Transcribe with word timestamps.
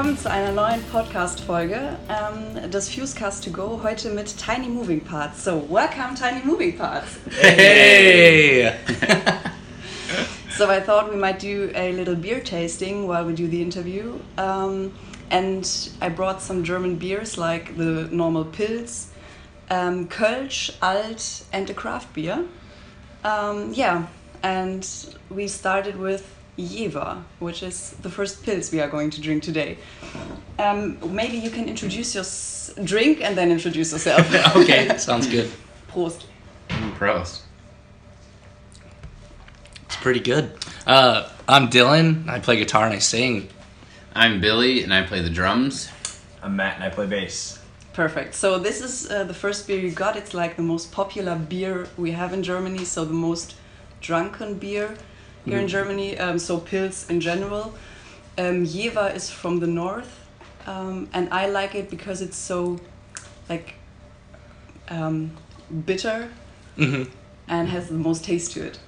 willkommen 0.00 0.18
zu 0.18 0.30
einer 0.30 0.52
neuen 0.52 0.82
Podcast-Folge 0.84 1.98
ähm, 2.08 2.70
des 2.70 2.88
Fusecast 2.88 3.44
to 3.44 3.50
Go. 3.50 3.80
Heute 3.82 4.08
mit 4.08 4.34
Tiny 4.34 4.66
Moving 4.66 5.02
Parts. 5.02 5.44
So, 5.44 5.62
welcome, 5.68 6.14
Tiny 6.18 6.40
Moving 6.42 6.74
Parts. 6.74 7.18
Hey! 7.38 8.72
So, 10.56 10.70
I 10.70 10.80
thought 10.80 11.10
we 11.10 11.16
might 11.16 11.38
do 11.38 11.70
a 11.74 11.92
little 11.92 12.16
beer 12.16 12.40
tasting 12.40 13.06
while 13.06 13.26
we 13.26 13.34
do 13.34 13.46
the 13.46 13.60
interview. 13.60 14.18
Um, 14.38 14.94
and 15.30 15.68
I 16.00 16.08
brought 16.08 16.40
some 16.40 16.64
German 16.64 16.96
beers 16.96 17.36
like 17.36 17.76
the 17.76 18.08
normal 18.10 18.46
Pils, 18.46 19.08
um, 19.68 20.08
Kölsch, 20.08 20.70
Alt, 20.80 21.44
and 21.52 21.68
a 21.68 21.74
craft 21.74 22.14
beer. 22.14 22.46
Um, 23.22 23.74
yeah, 23.74 24.06
and 24.42 24.88
we 25.28 25.46
started 25.46 25.98
with 25.98 26.24
Jever, 26.68 27.22
which 27.38 27.62
is 27.62 27.94
the 28.02 28.10
first 28.10 28.42
Pils 28.44 28.72
we 28.72 28.80
are 28.80 28.88
going 28.88 29.10
to 29.10 29.20
drink 29.20 29.42
today. 29.42 29.78
Um, 30.58 30.98
maybe 31.14 31.36
you 31.38 31.50
can 31.50 31.68
introduce 31.68 32.14
your 32.14 32.24
s- 32.24 32.72
drink 32.84 33.20
and 33.22 33.36
then 33.36 33.50
introduce 33.50 33.92
yourself. 33.92 34.32
okay, 34.56 34.96
sounds 34.98 35.26
good. 35.26 35.50
Prost. 35.90 36.24
Prost. 36.98 37.40
It's 39.86 39.96
pretty 39.96 40.20
good. 40.20 40.52
Uh, 40.86 41.28
I'm 41.48 41.68
Dylan. 41.68 42.28
I 42.28 42.38
play 42.40 42.56
guitar 42.56 42.84
and 42.84 42.94
I 42.94 42.98
sing. 42.98 43.48
I'm 44.14 44.40
Billy, 44.40 44.82
and 44.82 44.92
I 44.92 45.02
play 45.02 45.20
the 45.22 45.30
drums. 45.30 45.88
I'm 46.42 46.56
Matt 46.56 46.76
and 46.76 46.84
I 46.84 46.90
play 46.90 47.06
bass. 47.06 47.58
Perfect. 47.92 48.34
So 48.34 48.58
this 48.58 48.80
is 48.80 49.10
uh, 49.10 49.24
the 49.24 49.34
first 49.34 49.66
beer 49.66 49.78
you 49.78 49.90
got. 49.90 50.16
It's 50.16 50.32
like 50.34 50.56
the 50.56 50.62
most 50.62 50.92
popular 50.92 51.36
beer 51.36 51.88
we 51.96 52.12
have 52.12 52.32
in 52.32 52.42
Germany. 52.42 52.84
So 52.84 53.04
the 53.04 53.12
most 53.14 53.56
drunken 54.00 54.54
beer 54.54 54.96
here 55.44 55.58
in 55.58 55.68
Germany. 55.68 56.18
Um, 56.18 56.38
so 56.38 56.58
Pils 56.58 57.08
in 57.10 57.20
general. 57.20 57.74
Um, 58.40 58.64
Jever 58.64 59.12
is 59.14 59.28
from 59.28 59.60
the 59.60 59.66
north, 59.66 60.26
um, 60.66 61.08
and 61.12 61.28
I 61.30 61.46
like 61.46 61.74
it 61.74 61.90
because 61.90 62.22
it's 62.22 62.38
so 62.38 62.80
like 63.48 63.74
um, 64.88 65.30
bitter 65.84 66.28
hmm 66.76 67.02
and 67.48 67.68
has 67.68 67.88
the 67.88 67.98
most 67.98 68.24
taste 68.24 68.52
to 68.52 68.64
it. 68.64 68.78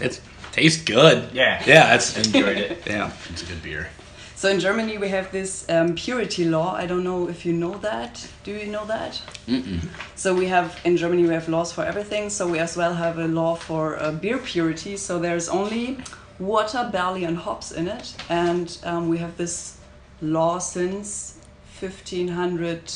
It 0.00 0.20
tastes 0.52 0.82
good. 0.84 1.30
Yeah. 1.32 1.62
Yeah, 1.66 1.94
it's 1.94 2.16
Enjoyed 2.26 2.58
it. 2.58 2.82
yeah. 2.86 3.12
It's 3.30 3.42
a 3.42 3.46
good 3.46 3.62
beer. 3.62 3.88
So 4.34 4.48
in 4.48 4.58
Germany 4.58 4.98
we 4.98 5.08
have 5.08 5.30
this 5.30 5.68
um, 5.70 5.94
purity 5.94 6.44
law. 6.44 6.74
I 6.74 6.86
don't 6.86 7.04
know 7.04 7.28
if 7.28 7.46
you 7.46 7.52
know 7.52 7.78
that. 7.78 8.26
Do 8.42 8.50
you 8.50 8.66
know 8.66 8.84
that? 8.86 9.22
Mm-mm. 9.46 9.80
So 10.16 10.34
we 10.34 10.46
have 10.46 10.78
in 10.84 10.96
Germany 10.96 11.22
we 11.22 11.34
have 11.34 11.48
laws 11.48 11.72
for 11.72 11.84
everything. 11.84 12.30
So 12.30 12.48
we 12.48 12.58
as 12.58 12.76
well 12.76 12.94
have 12.94 13.18
a 13.18 13.28
law 13.28 13.54
for 13.54 14.02
uh, 14.02 14.10
beer 14.12 14.38
purity. 14.38 14.96
So 14.96 15.18
there's 15.18 15.48
only 15.48 15.98
water, 16.40 16.88
barley, 16.92 17.24
and 17.24 17.36
hops 17.36 17.70
in 17.70 17.86
it, 17.86 18.16
and 18.28 18.78
um, 18.82 19.08
we 19.08 19.18
have 19.18 19.36
this 19.36 19.76
law 20.20 20.58
since 20.58 21.38
1500. 21.78 22.90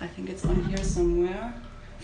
I 0.00 0.06
think 0.06 0.30
it's 0.30 0.44
on 0.44 0.64
here 0.64 0.84
somewhere. 0.84 1.54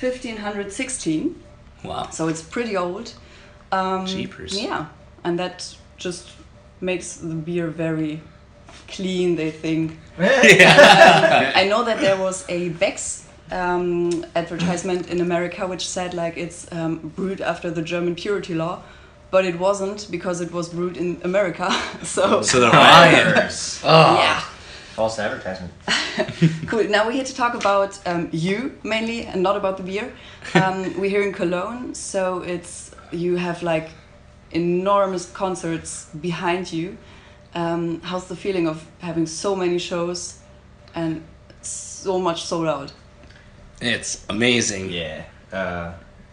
1516. 0.00 1.42
Wow. 1.84 2.08
So 2.10 2.28
it's 2.28 2.42
pretty 2.42 2.76
old. 2.76 3.14
Um, 3.72 4.06
Jeepers. 4.06 4.60
Yeah, 4.60 4.86
and 5.24 5.38
that 5.38 5.76
just 5.96 6.30
makes 6.80 7.16
the 7.16 7.34
beer 7.34 7.68
very 7.68 8.20
clean. 8.88 9.36
They 9.36 9.50
think. 9.50 9.98
yeah. 10.18 11.52
I 11.54 11.66
know 11.68 11.84
that 11.84 12.00
there 12.00 12.16
was 12.16 12.44
a 12.48 12.70
Beck's 12.70 13.26
um, 13.50 14.26
advertisement 14.34 15.08
in 15.08 15.20
America 15.20 15.66
which 15.66 15.88
said 15.88 16.14
like 16.14 16.36
it's 16.36 16.70
um, 16.72 17.12
brewed 17.14 17.40
after 17.40 17.70
the 17.70 17.82
German 17.82 18.14
purity 18.14 18.54
law, 18.54 18.82
but 19.36 19.44
it 19.44 19.58
wasn't 19.58 20.08
because 20.10 20.40
it 20.40 20.50
was 20.50 20.70
brewed 20.70 20.96
in 20.96 21.20
America. 21.22 21.70
so 22.02 22.40
So 22.40 22.58
they're. 22.58 22.70
Liars. 22.70 23.82
Oh. 23.84 24.14
yeah, 24.14 24.40
False 24.94 25.18
advertisement. 25.18 25.72
cool. 26.68 26.84
Now 26.84 27.04
we're 27.04 27.18
here 27.20 27.28
to 27.32 27.34
talk 27.34 27.54
about 27.54 28.00
um, 28.06 28.30
you 28.32 28.78
mainly 28.82 29.26
and 29.26 29.42
not 29.42 29.54
about 29.58 29.76
the 29.76 29.82
beer. 29.82 30.10
Um, 30.54 30.98
we're 31.00 31.10
here 31.10 31.22
in 31.28 31.34
Cologne, 31.34 31.94
so 31.94 32.40
it's 32.52 32.92
you 33.12 33.36
have 33.36 33.62
like 33.62 33.90
enormous 34.52 35.30
concerts 35.32 36.06
behind 36.28 36.72
you. 36.72 36.96
Um, 37.54 38.00
how's 38.00 38.28
the 38.28 38.36
feeling 38.36 38.66
of 38.66 38.78
having 39.00 39.26
so 39.26 39.54
many 39.54 39.78
shows 39.78 40.38
and 40.94 41.22
so 41.60 42.18
much 42.18 42.44
sold 42.44 42.68
out? 42.68 42.90
It's 43.82 44.24
amazing. 44.30 44.90
Yeah. 44.90 45.24
Uh, 45.52 45.92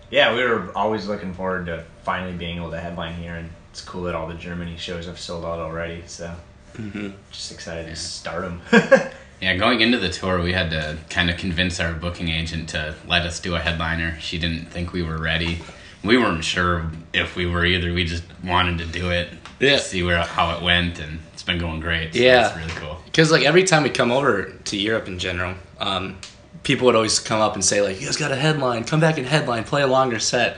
yeah, 0.10 0.34
we 0.34 0.42
were 0.42 0.72
always 0.74 1.06
looking 1.06 1.34
forward 1.34 1.66
to 1.66 1.84
finally 2.04 2.34
being 2.34 2.58
able 2.58 2.72
to 2.72 2.80
headline 2.80 3.16
here, 3.16 3.36
and 3.36 3.50
it's 3.72 3.82
cool 3.82 4.04
that 4.04 4.16
all 4.16 4.28
the 4.28 4.34
Germany 4.36 4.78
shows 4.78 5.06
have 5.06 5.20
sold 5.20 5.46
out 5.46 5.60
already. 5.60 6.04
So 6.08 6.34
hmm 6.76 7.10
just 7.32 7.52
excited 7.52 7.88
to 7.88 7.96
start 7.96 8.42
them. 8.44 8.62
Yeah, 9.42 9.58
going 9.58 9.82
into 9.82 9.98
the 9.98 10.08
tour, 10.08 10.42
we 10.42 10.54
had 10.54 10.70
to 10.70 10.98
kind 11.10 11.30
of 11.30 11.36
convince 11.36 11.78
our 11.82 11.92
booking 11.92 12.30
agent 12.30 12.70
to 12.70 12.96
let 13.06 13.24
us 13.24 13.42
do 13.42 13.56
a 13.56 13.60
headliner. 13.60 14.18
She 14.22 14.38
didn't 14.40 14.68
think 14.72 14.94
we 14.94 15.04
were 15.04 15.18
ready. 15.18 15.60
We 16.02 16.18
weren't 16.18 16.46
sure 16.46 16.90
if 17.12 17.36
we 17.36 17.46
were 17.46 17.66
either. 17.66 17.92
We 17.92 18.06
just 18.06 18.24
wanted 18.42 18.78
to 18.78 18.86
do 18.86 19.10
it, 19.10 19.28
Yeah. 19.60 19.80
see 19.80 20.02
where 20.02 20.24
how 20.24 20.56
it 20.56 20.62
went, 20.64 20.98
and 21.00 21.20
it's 21.34 21.44
been 21.44 21.58
going 21.58 21.82
great. 21.82 22.14
So 22.14 22.22
Yeah. 22.22 22.48
it's 22.48 22.56
really 22.58 22.72
cool. 22.80 23.02
Because 23.04 23.32
like 23.32 23.44
every 23.44 23.66
time 23.66 23.84
we 23.84 23.90
come 23.90 24.12
over 24.14 24.44
to 24.44 24.78
Europe 24.78 25.10
in 25.10 25.20
general, 25.20 25.56
um, 25.78 26.16
people 26.64 26.86
would 26.86 26.96
always 26.96 27.20
come 27.20 27.42
up 27.42 27.54
and 27.56 27.66
say 27.66 27.82
like, 27.82 28.00
"You 28.00 28.06
guys 28.06 28.16
got 28.16 28.32
a 28.32 28.38
headline? 28.38 28.86
Come 28.86 29.02
back 29.02 29.18
and 29.18 29.28
headline. 29.28 29.66
Play 29.66 29.82
a 29.82 29.88
longer 29.88 30.20
set." 30.20 30.56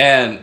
And 0.00 0.40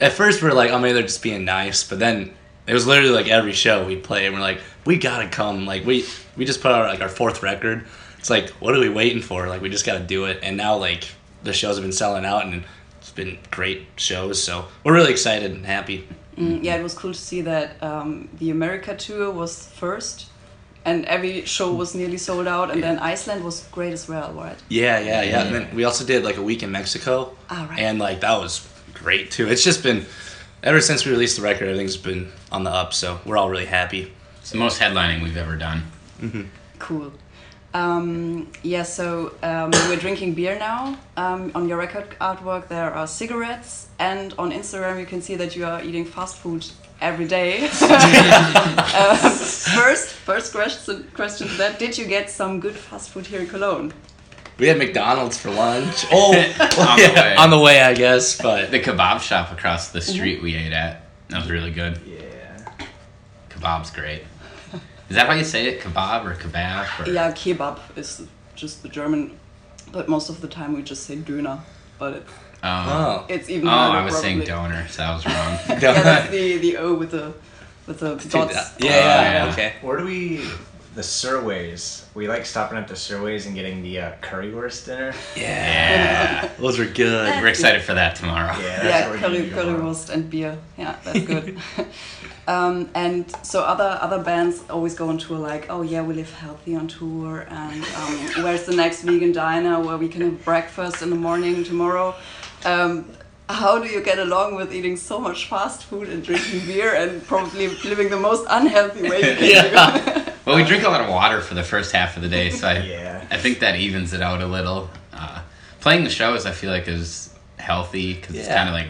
at 0.00 0.12
first 0.12 0.42
we 0.42 0.48
are 0.48 0.54
like, 0.54 0.70
"Oh, 0.70 0.78
maybe 0.78 0.94
they're 0.94 1.02
just 1.02 1.22
being 1.22 1.44
nice," 1.44 1.84
but 1.84 1.98
then 1.98 2.32
it 2.66 2.72
was 2.72 2.86
literally 2.86 3.12
like 3.12 3.28
every 3.28 3.52
show 3.52 3.84
we 3.84 3.96
play, 3.96 4.26
and 4.26 4.34
we're 4.34 4.40
like, 4.40 4.60
"We 4.86 4.96
gotta 4.96 5.28
come!" 5.28 5.66
Like 5.66 5.84
we 5.84 6.06
we 6.36 6.46
just 6.46 6.62
put 6.62 6.72
out 6.72 6.88
like 6.88 7.02
our 7.02 7.08
fourth 7.08 7.42
record. 7.42 7.84
It's 8.18 8.30
like, 8.30 8.50
what 8.60 8.74
are 8.74 8.80
we 8.80 8.88
waiting 8.88 9.20
for? 9.20 9.46
Like 9.46 9.60
we 9.60 9.68
just 9.68 9.84
gotta 9.84 10.04
do 10.04 10.24
it. 10.24 10.38
And 10.42 10.56
now 10.56 10.76
like 10.76 11.04
the 11.42 11.52
shows 11.52 11.76
have 11.76 11.84
been 11.84 11.92
selling 11.92 12.24
out, 12.24 12.46
and 12.46 12.64
it's 12.98 13.10
been 13.10 13.38
great 13.50 13.86
shows. 13.96 14.42
So 14.42 14.68
we're 14.84 14.94
really 14.94 15.10
excited 15.10 15.50
and 15.50 15.66
happy. 15.66 16.08
Mm, 16.36 16.64
yeah, 16.64 16.76
it 16.76 16.82
was 16.82 16.94
cool 16.94 17.12
to 17.12 17.18
see 17.18 17.42
that 17.42 17.82
um, 17.82 18.30
the 18.38 18.48
America 18.48 18.96
tour 18.96 19.30
was 19.30 19.66
first, 19.66 20.30
and 20.84 21.04
every 21.06 21.44
show 21.44 21.72
was 21.72 21.94
nearly 21.94 22.18
sold 22.18 22.46
out, 22.46 22.70
and 22.70 22.82
then 22.82 22.98
Iceland 22.98 23.44
was 23.44 23.66
great 23.72 23.92
as 23.92 24.08
well, 24.08 24.32
right? 24.32 24.56
Yeah, 24.68 24.98
yeah, 24.98 25.22
yeah. 25.22 25.42
And 25.42 25.54
then 25.54 25.74
we 25.74 25.84
also 25.84 26.04
did 26.04 26.24
like 26.24 26.36
a 26.36 26.42
week 26.42 26.62
in 26.62 26.70
Mexico. 26.70 27.36
Ah, 27.50 27.66
right. 27.70 27.78
And 27.78 27.98
like 27.98 28.20
that 28.20 28.38
was 28.38 28.68
great 28.94 29.30
too. 29.30 29.48
It's 29.48 29.64
just 29.64 29.82
been 29.82 30.06
ever 30.62 30.80
since 30.80 31.04
we 31.04 31.12
released 31.12 31.36
the 31.36 31.42
record, 31.42 31.68
everything's 31.68 31.96
been 31.96 32.30
on 32.50 32.64
the 32.64 32.70
up. 32.70 32.92
So 32.94 33.20
we're 33.24 33.36
all 33.36 33.50
really 33.50 33.66
happy. 33.66 34.12
It's 34.40 34.50
the 34.50 34.58
most 34.58 34.80
headlining 34.80 35.22
we've 35.22 35.36
ever 35.36 35.56
done. 35.56 35.82
Cool. 36.78 37.12
Um, 37.74 38.52
yeah, 38.62 38.82
so 38.82 39.34
um, 39.42 39.70
we're 39.88 39.96
drinking 39.96 40.34
beer 40.34 40.58
now. 40.58 40.98
Um, 41.16 41.52
on 41.54 41.68
your 41.68 41.78
record 41.78 42.14
artwork, 42.20 42.68
there 42.68 42.92
are 42.92 43.06
cigarettes, 43.06 43.88
and 43.98 44.34
on 44.38 44.52
Instagram, 44.52 45.00
you 45.00 45.06
can 45.06 45.22
see 45.22 45.36
that 45.36 45.56
you 45.56 45.64
are 45.64 45.82
eating 45.82 46.04
fast 46.04 46.36
food 46.36 46.66
every 47.02 47.26
day. 47.26 47.68
uh, 47.82 49.16
first, 49.76 50.08
first 50.08 50.52
question, 50.52 51.06
question 51.14 51.48
to 51.48 51.54
that: 51.58 51.78
Did 51.78 51.98
you 51.98 52.06
get 52.06 52.30
some 52.30 52.60
good 52.60 52.74
fast 52.74 53.10
food 53.10 53.26
here 53.26 53.40
in 53.40 53.46
Cologne? 53.48 53.92
We 54.58 54.68
had 54.68 54.78
McDonald's 54.78 55.36
for 55.38 55.50
lunch. 55.50 56.06
Oh, 56.12 56.32
On 56.32 56.96
the 56.98 57.12
way. 57.14 57.36
on 57.36 57.50
the 57.50 57.58
way, 57.58 57.80
I 57.80 57.94
guess. 57.94 58.40
But 58.40 58.70
The 58.70 58.80
kebab 58.80 59.20
shop 59.20 59.50
across 59.50 59.88
the 59.90 60.00
street 60.00 60.42
we 60.42 60.54
ate 60.54 60.72
at. 60.72 61.06
That 61.28 61.40
was 61.42 61.50
really 61.50 61.70
good. 61.72 61.98
yeah. 62.06 62.86
Kebab's 63.50 63.90
great. 63.90 64.22
Is 65.08 65.16
that 65.16 65.26
how 65.26 65.34
you 65.34 65.44
say 65.44 65.66
it? 65.66 65.80
Kebab 65.80 66.24
or 66.24 66.34
kebab? 66.36 66.86
Or? 67.06 67.10
Yeah, 67.10 67.32
kebab 67.32 67.78
is 67.96 68.22
just 68.54 68.82
the 68.82 68.88
German, 68.88 69.38
but 69.90 70.08
most 70.08 70.30
of 70.30 70.40
the 70.40 70.48
time 70.48 70.74
we 70.74 70.82
just 70.82 71.04
say 71.04 71.16
Döner. 71.16 71.60
But 71.98 72.12
it, 72.14 72.26
Oh. 72.64 72.68
oh, 72.68 73.26
it's 73.28 73.50
even 73.50 73.68
Oh. 73.68 73.72
I 73.72 74.04
was 74.04 74.16
saying 74.20 74.40
donor, 74.44 74.86
so 74.88 75.02
I 75.02 75.14
was 75.14 75.26
wrong. 75.26 75.58
Yeah, 75.82 76.00
that's 76.02 76.30
the 76.30 76.58
the 76.58 76.76
O 76.76 76.94
with 76.94 77.10
the 77.10 77.32
with 77.86 77.98
the 78.00 78.10
yeah, 78.10 78.30
dots. 78.44 78.74
yeah, 78.78 78.90
yeah, 78.90 79.44
yeah. 79.46 79.52
okay. 79.52 79.72
Where 79.82 79.98
do 79.98 80.04
we? 80.04 80.44
The 80.94 81.02
Surways. 81.02 82.04
We 82.14 82.28
like 82.28 82.44
stopping 82.44 82.76
at 82.76 82.86
the 82.86 82.94
Surways 82.96 83.46
and 83.46 83.54
getting 83.54 83.82
the 83.82 83.98
uh, 83.98 84.12
currywurst 84.20 84.84
dinner. 84.86 85.14
Yeah, 85.34 85.42
Yeah. 86.42 86.48
those 86.58 86.78
are 86.78 86.84
good. 86.86 87.40
We're 87.42 87.48
excited 87.48 87.80
for 87.82 87.94
that 87.94 88.14
tomorrow. 88.14 88.54
Yeah, 88.60 88.84
yeah, 88.86 89.06
curry, 89.08 89.20
gonna 89.20 89.38
do 89.38 89.48
tomorrow. 89.50 89.80
currywurst 89.80 90.10
and 90.10 90.28
beer. 90.30 90.58
Yeah, 90.76 90.96
that's 91.02 91.22
good. 91.24 91.56
um, 92.46 92.90
and 92.94 93.24
so 93.44 93.62
other 93.62 93.98
other 94.02 94.22
bands 94.22 94.62
always 94.68 94.94
go 94.94 95.08
on 95.08 95.16
tour 95.18 95.38
like, 95.38 95.66
oh 95.70 95.80
yeah, 95.82 96.02
we 96.02 96.12
live 96.14 96.30
healthy 96.34 96.76
on 96.76 96.86
tour, 96.88 97.46
and 97.48 97.82
um, 97.96 98.44
where's 98.44 98.64
the 98.66 98.76
next 98.76 99.00
vegan 99.02 99.32
diner 99.32 99.80
where 99.80 99.96
we 99.96 100.08
can 100.08 100.20
have 100.20 100.44
breakfast 100.44 101.00
in 101.02 101.08
the 101.10 101.16
morning 101.16 101.64
tomorrow? 101.64 102.14
Um, 102.64 103.06
how 103.48 103.78
do 103.78 103.88
you 103.88 104.02
get 104.02 104.18
along 104.18 104.54
with 104.54 104.72
eating 104.72 104.96
so 104.96 105.18
much 105.18 105.48
fast 105.48 105.84
food 105.84 106.08
and 106.08 106.24
drinking 106.24 106.64
beer 106.66 106.94
and 106.94 107.22
probably 107.26 107.68
living 107.84 108.08
the 108.08 108.18
most 108.18 108.46
unhealthy 108.48 109.02
way 109.02 109.18
you 109.18 109.36
can 109.36 109.44
Yeah. 109.72 110.34
Well, 110.44 110.56
we 110.56 110.64
drink 110.64 110.84
a 110.84 110.88
lot 110.88 111.00
of 111.00 111.08
water 111.08 111.40
for 111.40 111.54
the 111.54 111.62
first 111.62 111.92
half 111.92 112.16
of 112.16 112.22
the 112.22 112.28
day, 112.28 112.50
so 112.50 112.68
I, 112.68 112.78
Yeah. 112.78 113.26
I 113.30 113.36
think 113.36 113.60
that 113.60 113.76
evens 113.76 114.12
it 114.12 114.22
out 114.22 114.40
a 114.42 114.46
little. 114.46 114.90
Uh, 115.12 115.42
playing 115.80 116.04
the 116.04 116.10
shows, 116.10 116.46
I 116.46 116.52
feel 116.52 116.70
like 116.70 116.88
is 116.88 117.32
healthy 117.58 118.14
because 118.14 118.34
it's 118.36 118.48
kind 118.48 118.68
of 118.68 118.74
like 118.74 118.88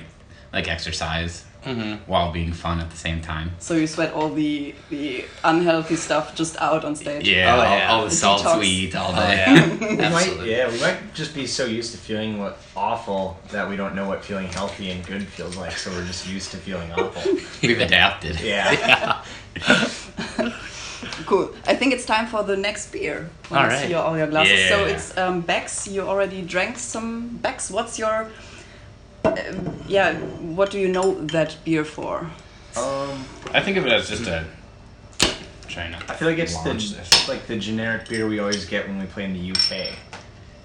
like 0.53 0.69
exercise. 0.69 1.45
Mhm. 1.65 1.99
while 2.07 2.33
being 2.33 2.53
fun 2.53 2.81
at 2.81 2.91
the 2.91 2.97
same 2.97 3.21
time. 3.21 3.53
So 3.61 3.75
you 3.75 3.87
sweat 3.87 4.13
all 4.15 4.29
the 4.31 4.75
the 4.91 5.25
unhealthy 5.45 5.97
stuff 5.97 6.35
just 6.35 6.57
out 6.61 6.85
on 6.85 6.97
stage. 6.97 7.29
Yeah, 7.29 7.55
Oh, 7.55 7.61
all, 7.61 7.79
yeah. 7.79 7.91
all 7.93 8.03
the 8.03 8.09
The 8.11 8.17
salts 8.17 8.43
detox. 8.43 8.59
we 8.59 8.67
eat 8.67 8.97
all 8.97 9.13
Oh 9.13 9.21
day. 9.21 9.37
yeah, 9.37 9.67
We 9.91 9.97
might, 9.97 10.47
yeah, 10.47 10.71
we 10.73 10.81
might 10.81 11.15
just 11.15 11.35
be 11.35 11.47
so 11.47 11.65
used 11.65 11.93
to 11.93 11.99
feeling 11.99 12.39
what 12.41 12.59
awful 12.77 13.39
that 13.53 13.69
we 13.69 13.77
don't 13.77 13.95
know 13.95 14.09
what 14.09 14.25
feeling 14.25 14.49
healthy 14.49 14.91
and 14.91 15.07
good 15.07 15.23
feels 15.29 15.57
like. 15.57 15.77
So 15.79 15.91
we're 15.93 16.05
just 16.07 16.27
used 16.29 16.51
to 16.51 16.57
feeling 16.57 16.91
awful. 16.93 17.23
We've 17.63 17.81
adapted. 17.81 18.41
Yeah. 18.41 19.23
Cool. 21.27 21.55
I 21.67 21.75
think 21.75 21.93
it's 21.95 22.05
time 22.07 22.27
for 22.27 22.43
the 22.43 22.57
next 22.57 22.93
beer. 22.93 23.29
When 23.49 23.59
All 23.61 23.67
I 23.67 23.69
right. 23.69 23.83
see 23.85 23.91
your, 23.91 24.03
all 24.03 24.17
your 24.17 24.27
glasses. 24.29 24.69
So 24.69 24.85
it's 24.85 25.17
um, 25.17 25.41
Beck's. 25.41 25.87
You 25.89 26.03
already 26.03 26.43
drank 26.43 26.79
some 26.79 27.39
Beck's. 27.43 27.71
What's 27.71 27.99
your 27.99 28.29
um, 29.25 29.83
yeah? 29.87 30.15
What 30.15 30.71
do 30.71 30.79
you 30.79 30.89
know 30.89 31.15
that 31.27 31.57
beer 31.65 31.85
for? 31.85 32.31
Um, 32.77 33.25
I 33.53 33.61
think 33.61 33.77
of 33.77 33.87
it 33.87 33.93
as 33.93 34.09
just 34.09 34.27
a 34.27 34.45
China. 35.69 35.99
I 36.09 36.15
feel 36.15 36.29
like 36.29 36.39
it's 36.39 36.55
launch 36.65 36.91
the 36.91 36.97
this. 36.97 37.29
like 37.29 37.47
the 37.47 37.57
generic 37.57 38.09
beer 38.09 38.27
we 38.29 38.39
always 38.39 38.65
get 38.65 38.87
when 38.87 38.99
we 38.99 39.07
play 39.07 39.25
in 39.25 39.33
the 39.33 39.51
UK. 39.51 39.95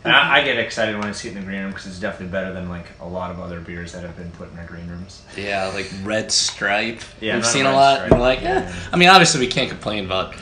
And 0.03 0.15
I, 0.15 0.37
I 0.37 0.43
get 0.43 0.57
excited 0.57 0.95
when 0.97 1.07
I 1.07 1.11
see 1.11 1.27
it 1.27 1.35
in 1.35 1.39
the 1.41 1.45
green 1.45 1.59
room 1.61 1.71
because 1.71 1.85
it's 1.87 1.99
definitely 1.99 2.27
better 2.31 2.53
than 2.53 2.69
like 2.69 2.85
a 3.01 3.07
lot 3.07 3.29
of 3.31 3.39
other 3.41 3.59
beers 3.59 3.91
that 3.93 4.03
have 4.03 4.15
been 4.15 4.31
put 4.31 4.51
in 4.51 4.57
our 4.57 4.65
green 4.65 4.87
rooms. 4.87 5.23
Yeah, 5.35 5.67
like 5.67 5.91
Red 6.03 6.31
Stripe. 6.31 7.01
Yeah, 7.19 7.35
We've 7.35 7.43
not 7.43 7.51
seen 7.51 7.65
a 7.65 7.69
Red 7.69 7.75
lot. 7.75 7.95
Stripe. 7.95 8.11
And 8.11 8.21
we're 8.21 8.27
like, 8.27 8.41
yeah. 8.41 8.59
Yeah. 8.69 8.75
I 8.93 8.97
mean, 8.97 9.09
obviously, 9.09 9.41
we 9.41 9.47
can't 9.47 9.69
complain 9.69 10.05
about, 10.05 10.35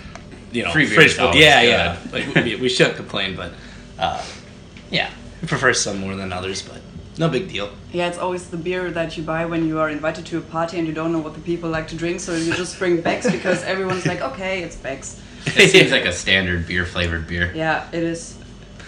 you 0.51 0.63
know, 0.63 0.71
Free 0.71 0.85
beer 0.85 0.95
fridge 0.95 1.12
is 1.13 1.19
always 1.19 1.39
Yeah, 1.39 1.62
yeah. 1.62 1.97
Like, 2.12 2.35
we, 2.35 2.56
we 2.57 2.69
shouldn't 2.69 2.95
complain, 2.95 3.35
but, 3.35 3.53
uh, 3.97 4.23
yeah, 4.91 5.09
we 5.41 5.47
prefer 5.47 5.73
some 5.73 6.00
more 6.00 6.15
than 6.15 6.31
others, 6.31 6.62
but 6.62 6.79
no 7.17 7.29
big 7.29 7.47
deal. 7.50 7.69
Yeah, 7.94 8.07
it's 8.07 8.17
always 8.17 8.50
the 8.50 8.57
beer 8.57 8.91
that 8.91 9.17
you 9.17 9.23
buy 9.23 9.45
when 9.45 9.67
you 9.67 9.79
are 9.79 9.89
invited 9.89 10.25
to 10.27 10.38
a 10.38 10.41
party 10.41 10.77
and 10.77 10.88
you 10.88 10.94
don't 10.94 11.12
know 11.12 11.19
what 11.19 11.33
the 11.33 11.41
people 11.41 11.69
like 11.69 11.88
to 11.89 11.95
drink, 11.95 12.19
so 12.19 12.35
you 12.35 12.53
just 12.53 12.77
bring 12.77 13.01
Beck's 13.01 13.29
because 13.38 13.63
everyone's 13.63 14.06
like, 14.06 14.21
okay, 14.21 14.63
it's 14.63 14.75
Beck's. 14.75 15.21
It 15.47 15.69
seems 15.71 15.91
like 15.91 16.06
a 16.06 16.12
standard 16.12 16.67
beer 16.67 16.85
flavored 16.85 17.27
beer. 17.27 17.51
Yeah, 17.56 17.88
it 17.91 18.03
is. 18.03 18.38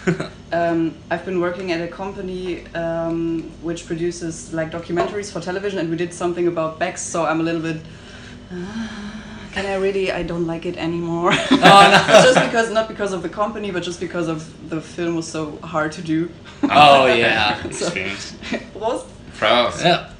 um, 0.52 0.94
I've 1.10 1.24
been 1.24 1.40
working 1.40 1.72
at 1.72 1.80
a 1.80 1.88
company 1.88 2.66
um, 2.74 3.42
which 3.62 3.86
produces 3.86 4.52
like 4.52 4.70
documentaries 4.70 5.32
for 5.32 5.40
television, 5.40 5.78
and 5.78 5.90
we 5.90 5.96
did 5.96 6.12
something 6.12 6.46
about 6.48 6.78
Beck's, 6.78 7.02
so 7.02 7.24
I'm 7.24 7.40
a 7.40 7.44
little 7.44 7.62
bit. 7.62 7.80
"Ah, 8.52 9.17
can 9.52 9.66
I 9.66 9.76
really? 9.76 10.12
I 10.12 10.22
don't 10.22 10.46
like 10.46 10.66
it 10.66 10.76
anymore. 10.76 11.32
just 11.48 12.40
because, 12.40 12.70
not 12.70 12.88
because 12.88 13.12
of 13.12 13.22
the 13.22 13.28
company, 13.28 13.70
but 13.70 13.82
just 13.82 14.00
because 14.00 14.28
of 14.28 14.68
the 14.70 14.80
film 14.80 15.16
was 15.16 15.26
so 15.26 15.56
hard 15.58 15.92
to 15.92 16.02
do. 16.02 16.30
Oh, 16.64 17.06
yeah. 17.06 17.62
So- 17.70 17.86
Experience. 17.86 18.36
was 18.74 19.04
Prost. 19.38 19.84
Yeah. 19.84 20.10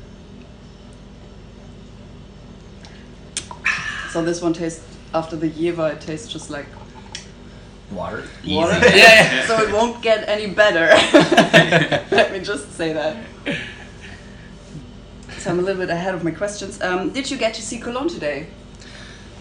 so 4.13 4.25
this 4.25 4.41
one 4.41 4.53
tastes 4.53 4.85
after 5.13 5.37
the 5.37 5.49
Jever, 5.49 5.89
it 5.89 6.01
tastes 6.01 6.33
just 6.33 6.51
like 6.51 6.67
Water. 7.91 8.23
water. 8.47 8.77
Easy. 8.87 8.99
Yeah. 8.99 9.47
so 9.47 9.57
it 9.63 9.73
won't 9.73 10.03
get 10.03 10.29
any 10.29 10.47
better. 10.53 10.87
Let 12.15 12.33
me 12.33 12.41
just 12.41 12.73
say 12.73 12.93
that. 12.93 13.17
So 15.39 15.51
I'm 15.51 15.59
a 15.59 15.63
little 15.63 15.81
bit 15.81 15.89
ahead 15.91 16.15
of 16.15 16.23
my 16.23 16.31
questions. 16.31 16.81
Um, 16.83 17.11
did 17.11 17.31
you 17.31 17.39
get 17.39 17.55
to 17.55 17.63
see 17.63 17.79
Cologne 17.79 18.09
today? 18.09 18.49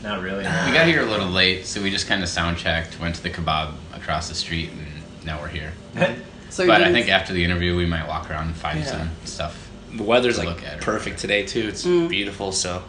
Not 0.07 0.21
really. 0.21 0.43
We 0.65 0.71
got 0.73 0.87
here 0.87 1.01
a 1.01 1.05
little 1.05 1.27
late, 1.27 1.65
so 1.65 1.81
we 1.81 1.89
just 1.91 2.07
kind 2.07 2.23
of 2.23 2.29
sound 2.29 2.57
checked, 2.57 2.99
went 2.99 3.15
to 3.15 3.23
the 3.23 3.29
kebab 3.29 3.73
across 3.93 4.29
the 4.29 4.35
street, 4.35 4.69
and 4.71 5.25
now 5.25 5.39
we're 5.41 5.49
here. 5.49 5.73
So 6.49 6.65
But 6.65 6.81
I 6.81 6.93
think 6.93 7.09
after 7.09 7.33
the 7.33 7.43
interview, 7.43 7.75
we 7.75 7.85
might 7.85 8.07
walk 8.07 8.31
around 8.31 8.47
and 8.47 8.55
find 8.55 8.79
Yeah. 8.79 8.85
some 8.85 9.09
stuff. 9.25 9.67
The 9.93 10.03
weather's 10.03 10.35
To 10.39 10.45
like 10.45 10.49
look 10.55 10.63
at 10.65 10.79
perfect 10.79 11.19
today, 11.19 11.43
too. 11.45 11.67
It's 11.67 11.83
Mm. 11.85 12.07
beautiful, 12.07 12.53
so. 12.53 12.83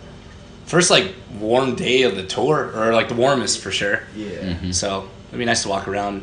First, 0.64 0.90
like, 0.90 1.12
warm 1.40 1.74
day 1.74 2.02
of 2.04 2.14
the 2.14 2.22
tour, 2.22 2.70
or 2.72 2.92
like 2.94 3.08
the 3.08 3.14
warmest 3.16 3.58
for 3.60 3.72
sure. 3.72 4.04
yeah. 4.14 4.54
Mhm. 4.54 4.72
So, 4.72 5.08
it'd 5.28 5.40
be 5.40 5.44
nice 5.44 5.62
to 5.64 5.68
walk 5.68 5.88
around. 5.88 6.22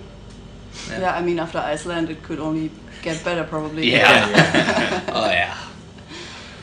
yeah, 0.89 1.13
I 1.13 1.21
mean 1.21 1.37
after 1.39 1.59
Iceland, 1.59 2.09
it 2.09 2.23
could 2.23 2.39
only 2.39 2.71
get 3.01 3.21
better 3.25 3.43
probably. 3.43 3.91
Yeah. 3.91 5.01
Oh, 5.19 5.29
yeah. 5.29 5.53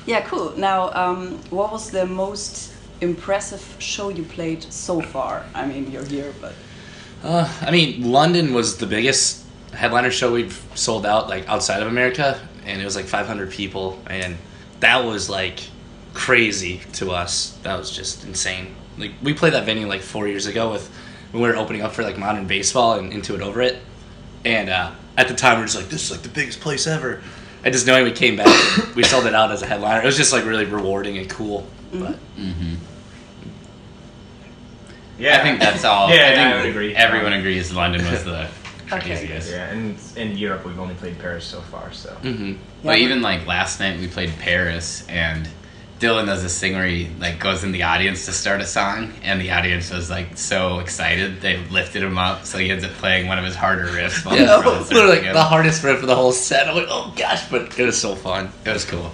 Yeah, 0.07 0.23
cool. 0.23 0.55
Now, 0.57 0.91
um, 0.95 1.39
what 1.51 1.71
was 1.71 1.91
the 1.91 2.07
most 2.07 2.72
impressive 3.03 3.77
show 3.79 4.09
you 4.09 4.23
played 4.23 4.63
so 4.73 5.01
far? 5.01 5.45
I 5.55 5.67
mean, 5.67 5.91
you're 5.91 6.05
here, 6.05 6.33
but 6.41 6.55
Uh, 7.25 7.49
I 7.61 7.71
mean, 7.71 8.11
London 8.11 8.53
was 8.53 8.79
the 8.79 8.87
biggest 8.87 9.45
headliner 9.73 10.11
show 10.11 10.33
we've 10.33 10.61
sold 10.75 11.07
out 11.07 11.29
like 11.29 11.49
outside 11.49 11.81
of 11.83 11.89
America, 11.89 12.41
and 12.67 12.81
it 12.83 12.85
was 12.85 12.97
like 12.97 13.07
500 13.07 13.51
people, 13.51 14.01
and 14.09 14.37
that 14.81 15.05
was 15.05 15.29
like 15.31 15.61
crazy 16.15 16.81
to 16.95 17.11
us. 17.13 17.57
That 17.63 17.79
was 17.79 17.91
just 17.91 18.25
insane. 18.25 18.75
Like 18.99 19.13
we 19.23 19.35
played 19.35 19.53
that 19.53 19.65
venue 19.67 19.87
like 19.87 20.01
four 20.03 20.27
years 20.29 20.47
ago 20.47 20.71
with 20.73 20.89
when 21.31 21.43
we 21.43 21.49
were 21.49 21.57
opening 21.57 21.83
up 21.83 21.93
for 21.93 22.03
like 22.03 22.19
modern 22.19 22.47
baseball 22.47 22.99
and 22.99 23.13
into 23.13 23.35
it 23.35 23.41
over 23.41 23.63
it, 23.63 23.79
and 24.45 24.69
uh, 24.69 24.91
at 25.17 25.29
the 25.29 25.35
time 25.35 25.59
we 25.59 25.63
are 25.63 25.67
just 25.67 25.77
like, 25.77 25.89
this 25.91 26.05
is 26.05 26.11
like 26.11 26.23
the 26.23 26.29
biggest 26.29 26.61
place 26.61 26.87
ever. 26.87 27.23
And 27.65 27.73
just 27.73 27.87
knowing 27.87 28.03
we 28.05 28.11
came 28.11 28.35
back, 28.37 28.49
we 28.97 29.05
sold 29.05 29.27
it 29.27 29.35
out 29.37 29.53
as 29.53 29.63
a 29.63 29.67
headliner. 29.67 30.03
It 30.03 30.07
was 30.07 30.17
just 30.17 30.33
like 30.33 30.45
really 30.45 30.65
rewarding 30.65 31.19
and 31.19 31.31
cool. 31.31 31.67
But 31.93 32.17
hmm 32.37 32.75
Yeah. 35.19 35.39
I 35.39 35.43
think 35.43 35.61
that's 35.61 35.85
all. 35.85 36.09
Yeah, 36.15 36.15
I 36.15 36.19
yeah, 36.19 36.35
think 36.35 36.55
I 36.55 36.57
would 36.63 36.71
agree. 36.71 36.95
Everyone 36.97 37.33
agrees 37.33 37.73
London 37.73 38.05
was 38.11 38.25
the 38.25 38.49
Okay. 38.93 39.01
craziest. 39.17 39.51
Yeah, 39.51 39.71
and 39.71 39.99
in 40.17 40.37
Europe 40.37 40.67
we've 40.67 40.79
only 40.79 40.95
played 40.95 41.19
Paris 41.19 41.45
so 41.45 41.61
far, 41.63 41.93
so. 41.93 42.11
hmm 42.17 42.55
But 42.85 42.99
even 42.99 43.23
like 43.23 43.47
last 43.47 43.81
night 43.81 43.99
we 43.99 44.07
played 44.09 44.31
Paris 44.39 45.07
and 45.09 45.49
Dylan 45.99 46.27
does 46.27 46.43
this 46.43 46.59
thing 46.59 46.75
where 46.75 46.85
he 46.87 47.09
like 47.21 47.39
goes 47.39 47.63
in 47.63 47.71
the 47.73 47.85
audience 47.85 48.27
to 48.27 48.33
start 48.33 48.61
a 48.61 48.67
song 48.67 49.13
and 49.23 49.41
the 49.41 49.53
audience 49.53 49.91
was 49.93 50.11
like 50.11 50.37
so 50.37 50.81
excited 50.81 51.41
they 51.41 51.59
lifted 51.69 52.03
him 52.03 52.19
up 52.19 52.45
so 52.45 52.59
he 52.59 52.71
ends 52.71 52.85
up 52.85 52.91
playing 52.93 53.29
one 53.29 53.39
of 53.39 53.45
his 53.45 53.55
harder 53.55 53.87
riffs. 53.87 54.27
While 54.27 54.37
Yeah, 54.37 54.61
the 54.61 54.71
literally 54.95 55.17
singing. 55.19 55.33
the 55.33 55.43
hardest 55.45 55.85
riff 55.85 56.01
of 56.03 56.09
the 56.09 56.17
whole 56.17 56.33
set. 56.33 56.69
I'm 56.69 56.75
like, 56.75 56.89
oh 56.91 57.15
gosh, 57.17 57.49
but 57.51 57.79
it 57.79 57.87
was 57.87 57.99
so 58.01 58.15
fun. 58.17 58.51
It 58.67 58.73
was 58.73 58.85
cool. 58.85 59.11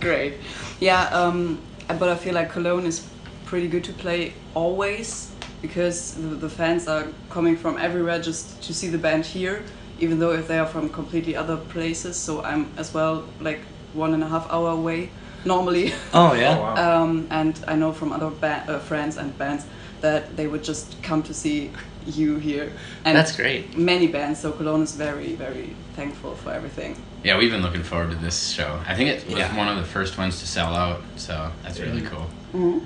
great. 0.00 0.34
Yeah, 0.80 1.02
um, 1.10 1.60
but 1.88 2.08
I 2.08 2.16
feel 2.16 2.34
like 2.34 2.50
Cologne 2.52 2.86
is 2.86 3.06
pretty 3.48 3.66
good 3.68 3.82
to 3.84 3.92
play 3.94 4.34
always 4.54 5.32
because 5.62 6.12
the, 6.14 6.28
the 6.44 6.48
fans 6.50 6.86
are 6.86 7.06
coming 7.30 7.56
from 7.56 7.78
everywhere 7.78 8.20
just 8.20 8.62
to 8.62 8.74
see 8.74 8.88
the 8.88 8.98
band 8.98 9.24
here, 9.24 9.64
even 9.98 10.18
though 10.18 10.32
if 10.32 10.46
they 10.48 10.58
are 10.58 10.66
from 10.66 10.88
completely 10.90 11.34
other 11.34 11.56
places. 11.56 12.16
So 12.16 12.42
I'm 12.44 12.70
as 12.76 12.92
well 12.92 13.24
like 13.40 13.60
one 13.94 14.12
and 14.14 14.22
a 14.22 14.28
half 14.28 14.46
hour 14.52 14.70
away 14.70 15.08
normally. 15.46 15.92
Oh 16.12 16.30
Oh, 16.30 16.34
yeah. 16.34 16.58
wow. 16.58 17.02
um, 17.02 17.26
and 17.30 17.58
I 17.66 17.74
know 17.74 17.92
from 17.92 18.12
other 18.12 18.30
ba- 18.30 18.64
uh, 18.68 18.78
friends 18.78 19.16
and 19.16 19.36
bands 19.38 19.64
that 20.02 20.36
they 20.36 20.46
would 20.46 20.62
just 20.62 21.02
come 21.02 21.22
to 21.22 21.32
see 21.34 21.70
you 22.06 22.36
here. 22.36 22.70
And 23.04 23.16
That's 23.16 23.34
great. 23.34 23.76
Many 23.76 24.06
bands, 24.08 24.40
so 24.40 24.52
Cologne 24.52 24.82
is 24.82 24.94
very, 24.94 25.34
very 25.34 25.74
thankful 25.96 26.34
for 26.36 26.52
everything. 26.52 26.96
Yeah, 27.24 27.36
we've 27.38 27.50
been 27.50 27.62
looking 27.62 27.82
forward 27.82 28.10
to 28.10 28.16
this 28.16 28.50
show. 28.50 28.78
I 28.86 28.94
think 28.94 29.08
it 29.10 29.26
was 29.26 29.38
Yeah. 29.38 29.56
one 29.56 29.68
of 29.68 29.76
the 29.76 29.84
first 29.96 30.18
ones 30.18 30.38
to 30.40 30.46
sell 30.46 30.74
out, 30.74 31.00
so 31.16 31.50
that's 31.62 31.80
really 31.80 32.02
Yeah. 32.02 32.10
cool. 32.52 32.80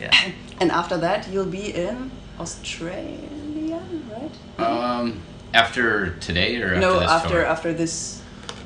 Yeah. 0.00 0.10
And 0.60 0.70
after 0.70 0.98
that, 0.98 1.26
you'll 1.30 1.46
be 1.46 1.74
in 1.74 2.10
Australia, 2.38 3.80
right? 4.12 4.60
Um, 4.60 5.22
after 5.54 6.10
today 6.20 6.60
or 6.60 6.74
after 6.74 6.80
no, 6.80 7.00
this 7.00 7.10
after 7.10 7.28
tour? 7.30 7.46
after 7.46 7.72
this 7.72 8.20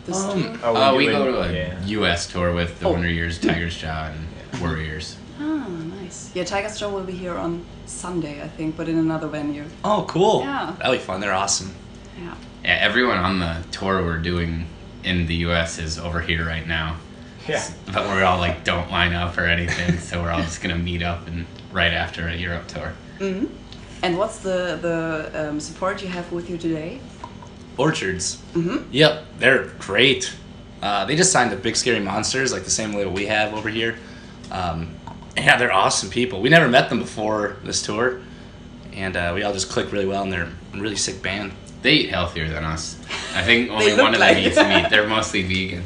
this 0.06 0.16
Um, 0.24 0.42
tour. 0.42 0.58
Oh, 0.64 0.74
uh, 0.76 0.94
we 0.96 1.06
go 1.06 1.24
to 1.30 1.40
a 1.42 1.52
yeah. 1.52 1.86
U.S. 1.86 2.26
tour 2.26 2.52
with 2.52 2.80
the 2.80 2.86
Oh. 2.88 2.92
Wonder 2.94 3.08
Years, 3.08 3.38
Tigers 3.38 3.76
Jaw, 3.78 4.10
and 4.10 4.60
Worriers. 4.60 5.16
Ah, 5.40 5.68
nice. 6.00 6.32
Yeah, 6.34 6.42
Tigers 6.42 6.80
Jaw 6.80 6.88
will 6.90 7.04
be 7.04 7.12
here 7.12 7.36
on 7.38 7.64
Sunday, 7.86 8.42
I 8.42 8.48
think, 8.48 8.76
but 8.76 8.88
in 8.88 8.98
another 8.98 9.28
venue. 9.28 9.64
Oh, 9.84 10.04
cool. 10.08 10.40
Yeah. 10.40 10.74
That'll 10.78 10.94
be 10.94 10.98
fun. 10.98 11.20
They're 11.20 11.32
awesome. 11.32 11.72
Yeah. 12.20 12.34
Yeah, 12.64 12.78
everyone 12.80 13.18
on 13.18 13.38
the 13.38 13.62
tour 13.70 14.02
we're 14.02 14.18
doing 14.18 14.66
in 15.04 15.26
the 15.26 15.36
U.S. 15.46 15.78
is 15.78 15.96
over 15.96 16.20
here 16.20 16.44
right 16.44 16.66
now. 16.66 16.96
Yeah. 17.48 17.62
But 17.86 18.06
we're 18.06 18.24
all 18.24 18.38
like 18.38 18.64
don't 18.64 18.90
line 18.90 19.12
up 19.12 19.36
or 19.38 19.46
anything, 19.46 19.98
so 19.98 20.22
we're 20.22 20.30
all 20.30 20.40
just 20.42 20.62
gonna 20.62 20.76
meet 20.78 21.02
up 21.02 21.26
and 21.26 21.46
right 21.72 21.92
after 21.92 22.28
a 22.28 22.34
Europe 22.36 22.66
tour. 22.68 22.92
hmm 23.18 23.46
And 24.02 24.16
what's 24.18 24.38
the 24.38 24.78
the 24.80 25.48
um, 25.50 25.60
support 25.60 26.02
you 26.02 26.08
have 26.08 26.30
with 26.32 26.48
you 26.50 26.56
today? 26.58 27.00
Orchards. 27.76 28.36
hmm 28.54 28.78
Yep, 28.90 29.24
they're 29.38 29.64
great. 29.78 30.32
Uh, 30.82 31.04
they 31.06 31.16
just 31.16 31.32
signed 31.32 31.50
the 31.50 31.56
Big 31.56 31.76
Scary 31.76 32.00
Monsters, 32.00 32.52
like 32.52 32.64
the 32.64 32.70
same 32.70 32.92
label 32.92 33.12
we 33.12 33.26
have 33.26 33.54
over 33.54 33.68
here. 33.70 33.96
Um, 34.50 34.94
yeah, 35.36 35.56
they're 35.56 35.72
awesome 35.72 36.10
people. 36.10 36.40
We 36.40 36.48
never 36.50 36.68
met 36.68 36.88
them 36.90 36.98
before 37.00 37.56
this 37.64 37.82
tour, 37.82 38.20
and 38.92 39.16
uh, 39.16 39.32
we 39.34 39.42
all 39.42 39.52
just 39.52 39.70
clicked 39.70 39.92
really 39.92 40.06
well, 40.06 40.22
and 40.22 40.32
they're 40.32 40.48
a 40.74 40.78
really 40.78 40.96
sick 40.96 41.22
band. 41.22 41.52
They 41.82 41.94
eat 41.94 42.10
healthier 42.10 42.48
than 42.48 42.64
us. 42.64 42.96
I 43.34 43.42
think 43.42 43.70
only 43.76 43.94
one 43.94 44.14
of 44.14 44.20
like 44.20 44.36
them 44.36 44.44
eats 44.46 44.56
meat. 44.56 44.86
They're 44.90 45.06
mostly 45.08 45.42
vegan. 45.42 45.82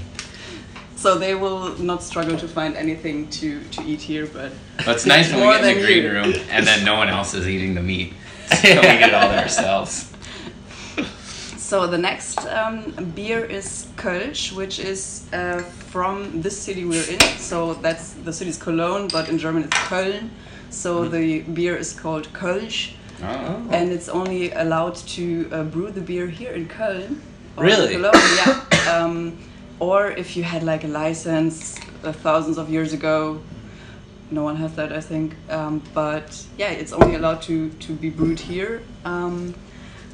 So 0.99 1.17
they 1.17 1.35
will 1.37 1.79
not 1.79 2.03
struggle 2.03 2.37
to 2.37 2.49
find 2.49 2.77
anything 2.77 3.29
to, 3.39 3.63
to 3.75 3.83
eat 3.85 4.01
here, 4.03 4.27
but 4.27 4.51
But 4.79 4.97
it's 4.97 5.07
nice 5.07 5.29
when 5.31 5.41
we 5.41 5.45
More 5.47 5.55
get 5.55 5.63
in 5.63 5.69
the 5.69 5.75
than 5.75 5.85
green 5.87 6.03
you. 6.03 6.11
room 6.13 6.35
and 6.51 6.67
then 6.67 6.85
no 6.85 6.97
one 6.97 7.09
else 7.09 7.35
is 7.35 7.47
eating 7.47 7.75
the 7.75 7.83
meat. 7.83 8.13
So 8.51 8.69
we 8.75 8.83
get 9.03 9.11
it 9.11 9.15
all 9.15 9.31
ourselves. 9.31 10.11
So 11.57 11.87
the 11.87 11.99
next 11.99 12.39
um, 12.47 12.93
beer 13.15 13.45
is 13.45 13.87
Kölsch, 13.97 14.53
which 14.53 14.79
is 14.81 15.29
uh, 15.33 15.61
from 15.93 16.41
this 16.43 16.59
city 16.59 16.85
we're 16.85 17.09
in. 17.09 17.21
So 17.39 17.75
that's 17.75 18.15
the 18.27 18.33
city's 18.33 18.57
Cologne, 18.59 19.07
but 19.09 19.29
in 19.29 19.39
German 19.39 19.65
it's 19.65 19.77
Köln. 19.77 20.31
So 20.71 21.07
the 21.09 21.43
beer 21.43 21.77
is 21.77 21.93
called 21.93 22.27
Kölsch, 22.33 22.93
Oh. 23.23 23.69
and 23.71 23.91
it's 23.93 24.09
only 24.09 24.53
allowed 24.53 24.95
to 25.17 25.49
uh, 25.53 25.63
brew 25.65 25.91
the 25.91 26.01
beer 26.01 26.27
here 26.29 26.53
in 26.53 26.67
Köln. 26.69 27.21
Really? 27.57 27.95
Cologne, 27.95 28.15
yeah. 28.41 28.65
Um, 28.95 29.37
or 29.81 30.11
if 30.11 30.37
you 30.37 30.43
had 30.43 30.63
like 30.63 30.85
a 30.85 30.89
license 30.89 31.79
uh, 32.05 32.13
thousands 32.13 32.59
of 32.59 32.69
years 32.71 32.93
ago, 32.93 33.41
no 34.31 34.43
one 34.43 34.57
has 34.57 34.75
that, 34.77 34.93
I 34.93 35.01
think. 35.01 35.35
Um, 35.51 35.83
but 35.95 36.45
yeah, 36.59 36.71
it's 36.71 36.93
only 36.93 37.15
allowed 37.15 37.43
to 37.43 37.71
to 37.71 37.93
be 37.95 38.11
brewed 38.11 38.41
here, 38.41 38.83
um, 39.05 39.55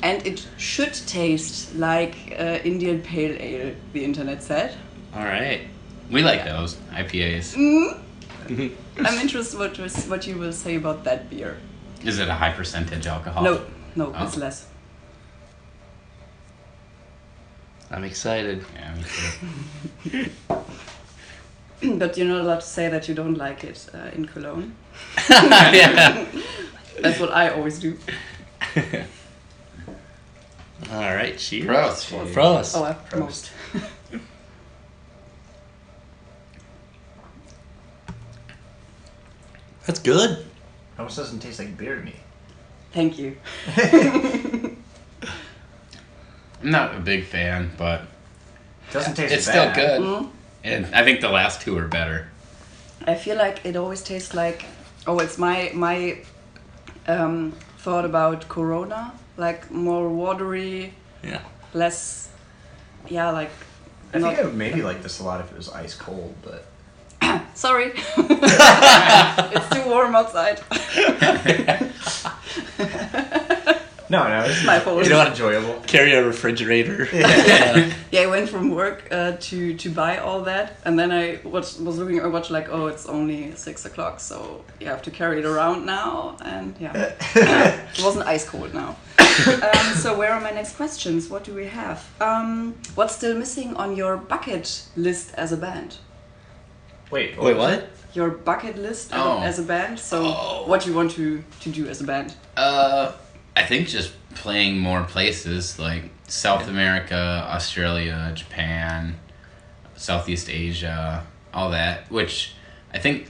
and 0.02 0.26
it 0.26 0.46
should 0.56 0.92
taste 1.06 1.74
like 1.74 2.14
uh, 2.38 2.58
Indian 2.64 3.00
Pale 3.02 3.36
Ale. 3.40 3.74
The 3.92 4.04
internet 4.04 4.42
said. 4.42 4.76
All 5.14 5.24
right. 5.24 5.60
We 6.10 6.22
like 6.22 6.44
those 6.44 6.76
IPAs. 6.92 7.56
I'm 8.98 9.18
interested 9.20 9.58
what 9.58 9.76
what 10.08 10.26
you 10.26 10.38
will 10.38 10.52
say 10.52 10.76
about 10.76 11.04
that 11.04 11.30
beer. 11.30 11.56
Is 12.04 12.18
it 12.18 12.28
a 12.28 12.34
high 12.34 12.52
percentage 12.52 13.06
alcohol? 13.06 13.42
No, 13.42 13.60
no, 13.96 14.12
Oh. 14.14 14.24
it's 14.26 14.36
less. 14.36 14.66
I'm 17.94 18.02
excited. 18.02 18.64
Yeah, 18.74 18.94
me 18.96 19.04
too. 20.10 20.30
but 21.96 22.18
you're 22.18 22.26
not 22.26 22.40
allowed 22.40 22.60
to 22.60 22.66
say 22.66 22.88
that 22.88 23.08
you 23.08 23.14
don't 23.14 23.36
like 23.36 23.62
it 23.62 23.86
uh, 23.94 24.10
in 24.12 24.24
Cologne. 24.26 24.74
yeah. 25.30 26.26
That's 27.00 27.20
what 27.20 27.30
I 27.30 27.50
always 27.50 27.78
do. 27.78 27.96
All 30.90 31.14
right. 31.14 31.38
Cheers. 31.38 31.66
Prost. 31.68 32.32
Prost. 32.32 32.76
Oh, 32.76 32.82
I 32.82 32.94
Prost. 32.94 33.20
most. 33.20 33.52
That's 39.86 40.00
good. 40.00 40.44
Almost 40.98 41.16
doesn't 41.16 41.38
taste 41.38 41.60
like 41.60 41.78
beer 41.78 41.94
to 41.94 42.02
me. 42.02 42.16
Thank 42.92 43.20
you. 43.20 43.36
I'm 46.64 46.70
not 46.70 46.94
a 46.96 47.00
big 47.00 47.26
fan, 47.26 47.70
but 47.76 48.02
Doesn't 48.90 49.14
taste 49.14 49.34
it's 49.34 49.46
bad. 49.46 49.74
still 49.74 49.86
good. 49.86 50.00
Mm. 50.00 50.30
And 50.64 50.86
I 50.94 51.04
think 51.04 51.20
the 51.20 51.28
last 51.28 51.60
two 51.60 51.76
are 51.76 51.86
better. 51.86 52.28
I 53.06 53.14
feel 53.16 53.36
like 53.36 53.60
it 53.66 53.76
always 53.76 54.02
tastes 54.02 54.32
like. 54.34 54.64
Oh, 55.06 55.18
it's 55.18 55.36
my 55.36 55.70
my 55.74 56.18
um, 57.06 57.52
thought 57.78 58.06
about 58.06 58.48
Corona. 58.48 59.12
Like 59.36 59.70
more 59.70 60.08
watery, 60.08 60.94
Yeah. 61.22 61.40
less. 61.74 62.30
Yeah, 63.08 63.30
like. 63.30 63.50
I 64.14 64.20
think 64.20 64.38
I 64.38 64.44
would 64.44 64.54
maybe 64.54 64.80
like 64.80 65.02
this 65.02 65.20
a 65.20 65.24
lot 65.24 65.40
if 65.40 65.50
it 65.50 65.56
was 65.58 65.68
ice 65.68 65.94
cold, 65.94 66.34
but 66.42 66.64
Sorry. 67.54 67.92
it's 68.16 69.68
too 69.68 69.84
warm 69.90 70.14
outside. 70.14 70.60
no, 74.14 74.28
no, 74.28 74.44
it's 74.48 74.64
My 74.64 74.78
fault. 74.84 75.00
It's 75.00 75.08
You 75.08 75.14
know 75.14 75.18
what? 75.24 75.28
enjoyable. 75.34 75.74
Carry 75.86 76.12
a 76.14 76.22
refrigerator. 76.32 77.08
yeah, 78.14 78.20
I 78.26 78.26
went 78.26 78.48
from 78.48 78.64
work 78.82 78.98
uh, 79.10 79.32
to 79.48 79.58
to 79.82 79.88
buy 80.02 80.18
all 80.26 80.40
that, 80.50 80.66
and 80.84 80.98
then 80.98 81.10
I 81.22 81.24
was 81.54 81.66
was 81.80 81.96
looking 81.98 82.18
at 82.18 82.30
watch 82.36 82.48
like, 82.50 82.68
oh, 82.76 82.86
it's 82.92 83.06
only 83.06 83.40
six 83.56 83.84
o'clock, 83.84 84.20
so 84.20 84.36
you 84.80 84.86
have 84.94 85.02
to 85.02 85.10
carry 85.10 85.36
it 85.42 85.46
around 85.46 85.84
now, 85.86 86.36
and 86.54 86.74
yeah, 86.84 87.12
it 87.96 88.02
wasn't 88.06 88.26
ice 88.34 88.44
cold 88.52 88.72
now. 88.74 88.90
um, 89.18 89.86
so 90.04 90.08
where 90.18 90.32
are 90.34 90.40
my 90.40 90.52
next 90.60 90.76
questions? 90.76 91.28
What 91.32 91.42
do 91.44 91.52
we 91.54 91.66
have? 91.66 91.98
Um, 92.20 92.74
what's 92.94 93.14
still 93.16 93.34
missing 93.36 93.74
on 93.76 93.96
your 93.96 94.16
bucket 94.16 94.66
list 94.96 95.34
as 95.34 95.52
a 95.52 95.56
band? 95.56 95.96
Wait, 97.10 97.36
Wait, 97.38 97.56
what? 97.56 97.88
Your 98.14 98.30
bucket 98.30 98.76
list 98.78 99.12
as, 99.12 99.20
Oh. 99.20 99.38
a, 99.38 99.40
as 99.50 99.58
a 99.58 99.62
band. 99.62 99.98
So 99.98 100.16
Oh. 100.24 100.64
what 100.70 100.86
you 100.86 100.94
want 100.94 101.10
to 101.16 101.42
to 101.64 101.68
do 101.70 101.88
as 101.88 102.00
a 102.00 102.04
band? 102.04 102.34
Uh, 102.56 103.12
I 103.56 103.64
think 103.64 103.88
just 103.88 104.12
playing 104.34 104.78
more 104.78 105.04
places 105.04 105.78
like 105.78 106.10
South 106.26 106.68
America, 106.68 107.46
Australia, 107.50 108.32
Japan, 108.34 109.16
Southeast 109.96 110.50
Asia, 110.50 111.26
all 111.52 111.70
that. 111.70 112.10
Which 112.10 112.54
I 112.92 112.98
think 112.98 113.28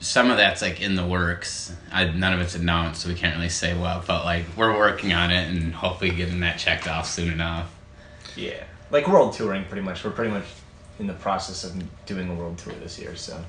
some 0.00 0.30
of 0.30 0.36
that's 0.36 0.62
like 0.62 0.80
in 0.80 0.96
the 0.96 1.06
works. 1.06 1.74
I, 1.92 2.04
none 2.04 2.32
of 2.32 2.40
it's 2.40 2.54
announced, 2.54 3.02
so 3.02 3.08
we 3.08 3.14
can't 3.14 3.36
really 3.36 3.48
say 3.48 3.76
what. 3.76 4.06
But 4.06 4.24
like 4.24 4.44
we're 4.56 4.76
working 4.76 5.12
on 5.12 5.30
it 5.30 5.48
and 5.48 5.74
hopefully 5.74 6.10
getting 6.10 6.40
that 6.40 6.58
checked 6.58 6.88
off 6.88 7.06
soon 7.06 7.32
enough. 7.32 7.74
Yeah, 8.36 8.64
like 8.90 9.08
world 9.08 9.34
touring, 9.34 9.64
pretty 9.64 9.82
much. 9.82 10.04
We're 10.04 10.10
pretty 10.10 10.30
much 10.30 10.46
in 10.98 11.06
the 11.06 11.14
process 11.14 11.64
of 11.64 11.82
doing 12.06 12.28
a 12.28 12.34
world 12.34 12.58
tour 12.58 12.74
this 12.74 12.98
year, 12.98 13.16
so 13.16 13.42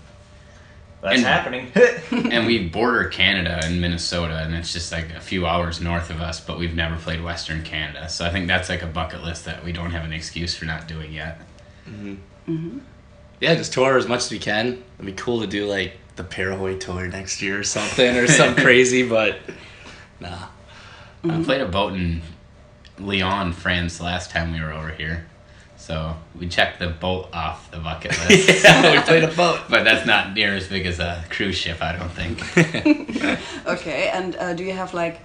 that's 1.02 1.18
And- 1.18 1.26
happening. 1.26 1.72
and 2.32 2.46
we 2.46 2.68
border 2.68 3.06
Canada 3.06 3.60
and 3.64 3.82
Minnesota, 3.82 4.38
and 4.38 4.54
it's 4.54 4.74
just 4.74 4.92
like 4.92 5.12
a 5.12 5.20
few 5.20 5.48
hours 5.48 5.82
north 5.82 6.10
of 6.10 6.22
us, 6.22 6.40
but 6.40 6.60
we've 6.60 6.76
never 6.76 6.96
played 6.98 7.24
Western 7.24 7.64
Canada. 7.64 8.10
So 8.10 8.26
I 8.26 8.30
think 8.30 8.48
that's 8.48 8.70
like 8.70 8.84
a 8.84 8.88
bucket 8.88 9.24
list 9.24 9.46
that 9.46 9.64
we 9.64 9.72
don't 9.72 9.92
have 9.92 10.06
an 10.06 10.14
excuse 10.14 10.56
for 10.56 10.66
not 10.66 10.88
doing 10.88 11.14
yet. 11.14 11.42
Mm-hmm. 11.88 12.16
Mm-hmm. 12.52 12.80
Yeah, 13.40 13.56
just 13.56 13.74
tour 13.74 13.98
as 13.98 14.08
much 14.08 14.26
as 14.26 14.32
we 14.32 14.40
can. 14.40 14.84
It'd 14.96 15.06
be 15.06 15.14
cool 15.14 15.42
to 15.42 15.48
do 15.48 15.66
like 15.66 15.98
the 16.16 16.24
Parahoy 16.24 16.80
tour 16.80 17.08
next 17.08 17.42
year 17.42 17.60
or 17.60 17.64
something, 17.64 18.18
or 18.18 18.28
something 18.28 18.64
crazy. 18.64 19.08
But 19.08 19.40
nah. 20.20 20.48
I 21.24 21.28
mm-hmm. 21.28 21.44
played 21.44 21.62
a 21.62 21.68
boat 21.68 21.94
in 21.94 22.22
Lyon, 23.00 23.54
France 23.54 24.02
last 24.02 24.32
time 24.32 24.54
we 24.54 24.62
were 24.62 24.72
over 24.72 24.92
here. 24.92 25.28
So 25.92 26.16
we 26.40 26.48
checked 26.48 26.80
the 26.80 26.88
boat 26.88 27.28
off 27.34 27.70
the 27.70 27.78
bucket 27.80 28.12
list. 28.30 28.64
yeah, 28.64 28.94
we 28.96 29.02
played 29.02 29.26
a 29.26 29.28
boat. 29.28 29.60
but 29.70 29.84
that's 29.84 30.06
not 30.06 30.34
near 30.34 30.56
as 30.56 30.70
big 30.70 30.86
as 30.86 31.00
a 31.00 31.22
cruise 31.30 31.58
ship, 31.58 31.80
I 31.82 31.98
don't 31.98 32.10
think. 32.10 32.40
Okay, 33.68 34.08
and 34.08 34.38
uh, 34.38 34.54
do 34.54 34.64
you 34.64 34.72
have 34.72 34.94
like? 34.94 35.20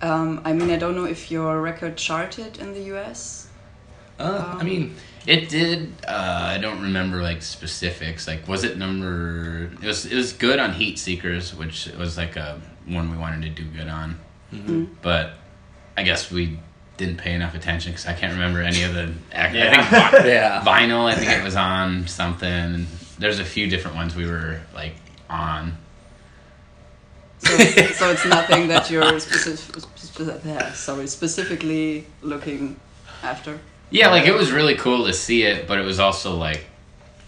Um, 0.00 0.40
I 0.44 0.52
mean, 0.52 0.70
I 0.70 0.76
don't 0.76 0.94
know 0.94 1.04
if 1.04 1.32
your 1.32 1.60
record 1.60 1.96
charted 1.96 2.58
in 2.58 2.74
the 2.74 2.82
U.S. 2.94 3.48
Uh, 4.20 4.56
I 4.60 4.62
mean, 4.62 4.94
It 5.26 5.48
did. 5.48 5.92
Uh, 6.06 6.54
I 6.54 6.58
don't 6.58 6.80
remember 6.80 7.20
like 7.20 7.42
specifics. 7.42 8.28
Like, 8.28 8.46
was 8.46 8.62
it 8.62 8.78
number? 8.78 9.64
It 9.82 9.86
was. 9.86 10.06
It 10.06 10.14
was 10.14 10.32
good 10.32 10.60
on 10.60 10.74
Heatseekers, 10.74 11.54
which 11.54 11.88
was 11.98 12.16
like 12.16 12.36
a 12.36 12.60
one 12.86 13.10
we 13.10 13.16
wanted 13.16 13.42
to 13.42 13.62
do 13.62 13.68
good 13.68 13.88
on. 13.88 14.20
But 15.02 15.32
I 15.96 16.04
guess 16.04 16.30
we 16.30 16.60
didn't 16.98 17.16
pay 17.16 17.32
enough 17.32 17.54
attention 17.54 17.92
because 17.92 18.06
I 18.06 18.12
can't 18.12 18.34
remember 18.34 18.60
any 18.60 18.82
of 18.82 18.92
the. 18.92 19.12
Act- 19.32 19.56
I 19.56 19.70
think 20.10 20.22
vi- 20.22 20.28
yeah. 20.34 20.62
vinyl. 20.62 21.06
I 21.06 21.14
think 21.14 21.30
it 21.30 21.42
was 21.42 21.56
on 21.56 22.06
something. 22.06 22.86
There's 23.18 23.38
a 23.38 23.44
few 23.44 23.68
different 23.70 23.96
ones 23.96 24.14
we 24.14 24.26
were 24.26 24.60
like 24.74 24.94
on. 25.30 25.78
So, 27.38 27.56
so 27.56 28.10
it's 28.10 28.26
nothing 28.26 28.66
that 28.68 28.90
you're 28.90 29.20
specific, 29.20 29.80
specific, 29.96 30.42
yeah, 30.44 30.72
sorry, 30.72 31.06
specifically 31.06 32.04
looking 32.20 32.78
after. 33.22 33.60
Yeah, 33.90 34.10
like 34.10 34.26
it 34.26 34.34
was 34.34 34.50
really 34.50 34.74
cool 34.74 35.06
to 35.06 35.12
see 35.12 35.44
it, 35.44 35.68
but 35.68 35.78
it 35.78 35.84
was 35.84 36.00
also 36.00 36.34
like 36.36 36.66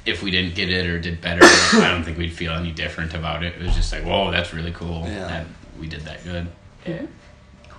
if 0.04 0.20
we 0.22 0.32
didn't 0.32 0.56
get 0.56 0.68
it 0.68 0.84
or 0.86 0.98
did 0.98 1.20
better, 1.20 1.40
I 1.44 1.88
don't 1.92 2.02
think 2.02 2.18
we'd 2.18 2.32
feel 2.32 2.52
any 2.52 2.72
different 2.72 3.14
about 3.14 3.44
it. 3.44 3.54
It 3.54 3.62
was 3.62 3.74
just 3.76 3.92
like, 3.92 4.02
whoa, 4.02 4.32
that's 4.32 4.52
really 4.52 4.72
cool 4.72 5.02
Yeah. 5.06 5.28
that 5.28 5.46
we 5.78 5.86
did 5.86 6.00
that 6.02 6.24
good. 6.24 6.48
yeah. 6.84 7.02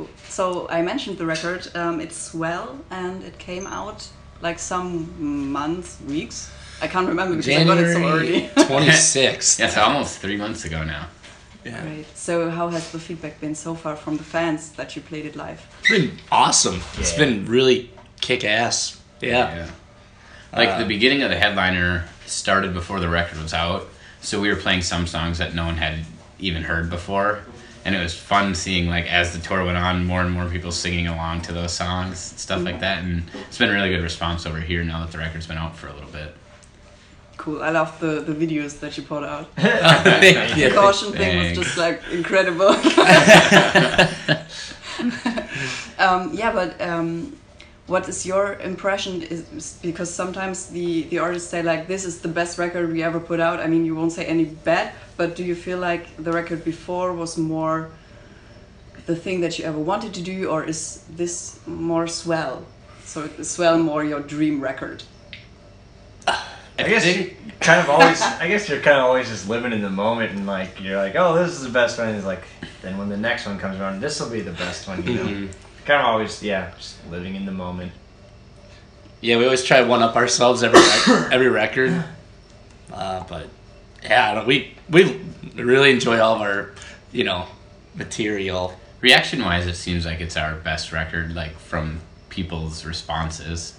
Cool. 0.01 0.10
So 0.29 0.67
I 0.70 0.81
mentioned 0.81 1.17
the 1.17 1.25
record. 1.25 1.67
Um, 1.75 2.01
it's 2.01 2.15
Swell, 2.15 2.79
and 2.89 3.24
it 3.24 3.38
came 3.38 3.67
out 3.67 4.08
like 4.41 4.60
some 4.60 5.51
months, 5.51 5.98
weeks. 6.08 6.51
I 6.81 6.88
can't 6.88 7.08
remember 7.08 7.36
because 7.38 7.55
I 7.58 7.63
got 7.63 7.77
it 7.77 7.93
so 7.93 8.00
early. 8.08 8.50
January 8.55 8.88
26th. 8.88 9.60
Yeah, 9.60 9.70
so 9.70 9.81
almost 9.81 10.20
three 10.20 10.38
months 10.38 10.65
ago 10.65 10.84
now. 10.84 11.08
Yeah. 11.63 11.79
Great. 11.84 12.17
So 12.17 12.50
how 12.50 12.70
has 12.70 12.91
the 12.91 12.98
feedback 13.00 13.39
been 13.39 13.53
so 13.53 13.75
far 13.75 13.96
from 13.96 14.17
the 14.17 14.24
fans 14.24 14.72
that 14.72 14.96
you 14.96 15.01
played 15.03 15.25
it 15.27 15.36
live? 15.36 15.63
It's 15.81 15.89
been 15.89 16.17
awesome. 16.31 16.81
It's 16.98 17.13
been 17.13 17.46
really 17.46 17.91
kick 18.20 18.43
ass. 18.43 19.00
Yeah. 19.20 19.70
Like 20.51 20.70
Uh, 20.70 20.79
the 20.79 20.86
beginning 20.86 21.22
of 21.22 21.29
the 21.29 21.38
headliner 21.38 22.05
started 22.25 22.74
before 22.74 23.00
the 23.00 23.08
record 23.10 23.39
was 23.41 23.53
out, 23.53 23.88
so 24.22 24.41
we 24.41 24.50
were 24.50 24.55
playing 24.55 24.81
some 24.81 25.05
songs 25.05 25.38
that 25.38 25.53
no 25.53 25.65
one 25.65 25.77
had 25.77 26.00
even 26.39 26.63
heard 26.63 26.89
before, 26.89 27.43
and 27.83 27.95
it 27.95 28.00
was 28.00 28.13
fun 28.13 28.53
seeing 28.55 28.88
like 28.88 29.11
as 29.11 29.33
the 29.33 29.39
tour 29.39 29.65
went 29.65 29.77
on, 29.77 30.05
more 30.05 30.21
and 30.21 30.31
more 30.31 30.47
people 30.47 30.71
singing 30.71 31.07
along 31.07 31.41
to 31.43 31.53
those 31.53 31.73
songs, 31.73 32.19
stuff 32.19 32.63
like 32.63 32.79
that, 32.81 33.03
and 33.03 33.23
it's 33.47 33.57
been 33.57 33.69
a 33.69 33.73
really 33.73 33.89
good 33.89 34.03
response 34.03 34.45
over 34.45 34.59
here 34.59 34.83
now 34.83 35.00
that 35.01 35.11
the 35.11 35.17
record's 35.17 35.47
been 35.47 35.57
out 35.57 35.75
for 35.75 35.88
a 35.88 35.93
little 35.93 36.09
bit. 36.09 36.35
Cool. 37.38 37.63
I 37.63 37.71
love 37.71 38.00
the, 38.00 38.21
the 38.21 38.33
videos 38.33 38.79
that 38.81 38.95
you 38.97 39.03
put 39.03 39.23
out. 39.23 39.50
The 39.57 40.71
caution 40.75 41.11
thing 41.11 41.39
was 41.39 41.57
just 41.57 41.75
like 41.75 42.01
incredible. 42.11 42.67
um, 45.97 46.31
yeah, 46.33 46.51
but 46.53 46.79
um, 46.79 47.35
what 47.91 48.07
is 48.10 48.25
your 48.25 48.45
impression? 48.71 49.21
Is 49.21 49.41
is- 49.57 49.77
because 49.81 50.10
sometimes 50.21 50.67
the 50.67 51.03
the 51.12 51.19
artists 51.19 51.50
say 51.50 51.62
like 51.62 51.88
this 51.88 52.03
is 52.05 52.21
the 52.21 52.33
best 52.39 52.57
record 52.57 52.91
we 52.91 53.03
ever 53.03 53.19
put 53.19 53.39
out. 53.39 53.60
I 53.60 53.67
mean, 53.67 53.83
you 53.86 53.95
won't 53.95 54.13
say 54.13 54.25
any 54.25 54.45
bad, 54.45 54.93
but 55.17 55.36
do 55.36 55.43
you 55.43 55.55
feel 55.55 55.79
like 55.89 56.03
the 56.25 56.31
record 56.31 56.63
before 56.63 57.13
was 57.13 57.38
more 57.38 57.77
the 59.05 59.15
thing 59.15 59.41
that 59.41 59.57
you 59.57 59.65
ever 59.65 59.79
wanted 59.79 60.13
to 60.13 60.21
do, 60.21 60.50
or 60.50 60.63
is 60.63 61.03
this 61.17 61.60
more 61.67 62.07
swell 62.07 62.57
So 63.05 63.17
is 63.38 63.50
Swell 63.50 63.77
more 63.77 64.03
your 64.03 64.21
dream 64.21 64.62
record? 64.62 65.03
I 66.27 66.88
guess 66.88 67.05
you 67.05 67.36
kind 67.60 67.79
of 67.79 67.89
always. 67.89 68.21
I 68.21 68.48
guess 68.48 68.69
you're 68.69 68.79
kind 68.79 68.98
of 68.98 69.03
always 69.05 69.27
just 69.27 69.50
living 69.50 69.74
in 69.74 69.81
the 69.81 69.89
moment, 69.89 70.31
and 70.31 70.48
like 70.48 70.79
you're 70.81 70.98
like, 70.98 71.15
oh, 71.15 71.36
this 71.36 71.51
is 71.51 71.62
the 71.62 71.69
best 71.69 71.98
one. 71.98 72.07
And 72.10 72.17
it's 72.17 72.25
like, 72.25 72.43
then 72.81 72.98
when 72.98 73.10
the 73.10 73.17
next 73.17 73.45
one 73.45 73.60
comes 73.60 73.79
around, 73.79 74.01
this 74.01 74.19
will 74.19 74.29
be 74.29 74.41
the 74.41 74.51
best 74.53 74.88
one. 74.88 75.03
You 75.03 75.13
know, 75.13 75.25
mm-hmm. 75.25 75.71
Kind 75.85 76.00
of 76.01 76.05
always, 76.07 76.41
yeah, 76.43 76.71
just 76.77 76.95
living 77.09 77.35
in 77.35 77.45
the 77.45 77.51
moment. 77.51 77.91
Yeah, 79.21 79.38
we 79.38 79.45
always 79.45 79.63
try 79.63 79.81
to 79.81 79.88
one 79.88 80.01
up 80.01 80.15
ourselves 80.15 80.63
every 80.63 80.79
rec- 80.79 81.31
every 81.31 81.50
record. 81.50 82.03
Uh, 82.91 83.23
but 83.29 83.47
yeah, 84.03 84.31
I 84.31 84.35
don't- 84.35 84.47
we 84.47 84.73
we 84.89 85.21
really 85.55 85.91
enjoy 85.91 86.19
all 86.19 86.35
of 86.35 86.41
our, 86.41 86.71
you 87.11 87.23
know, 87.23 87.45
material. 87.95 88.77
Reaction 89.01 89.41
wise, 89.41 89.65
it 89.67 89.75
seems 89.75 90.05
like 90.05 90.21
it's 90.21 90.38
our 90.38 90.55
best 90.55 90.91
record, 90.91 91.33
like 91.35 91.57
from 91.57 92.00
people's 92.29 92.85
responses. 92.85 93.73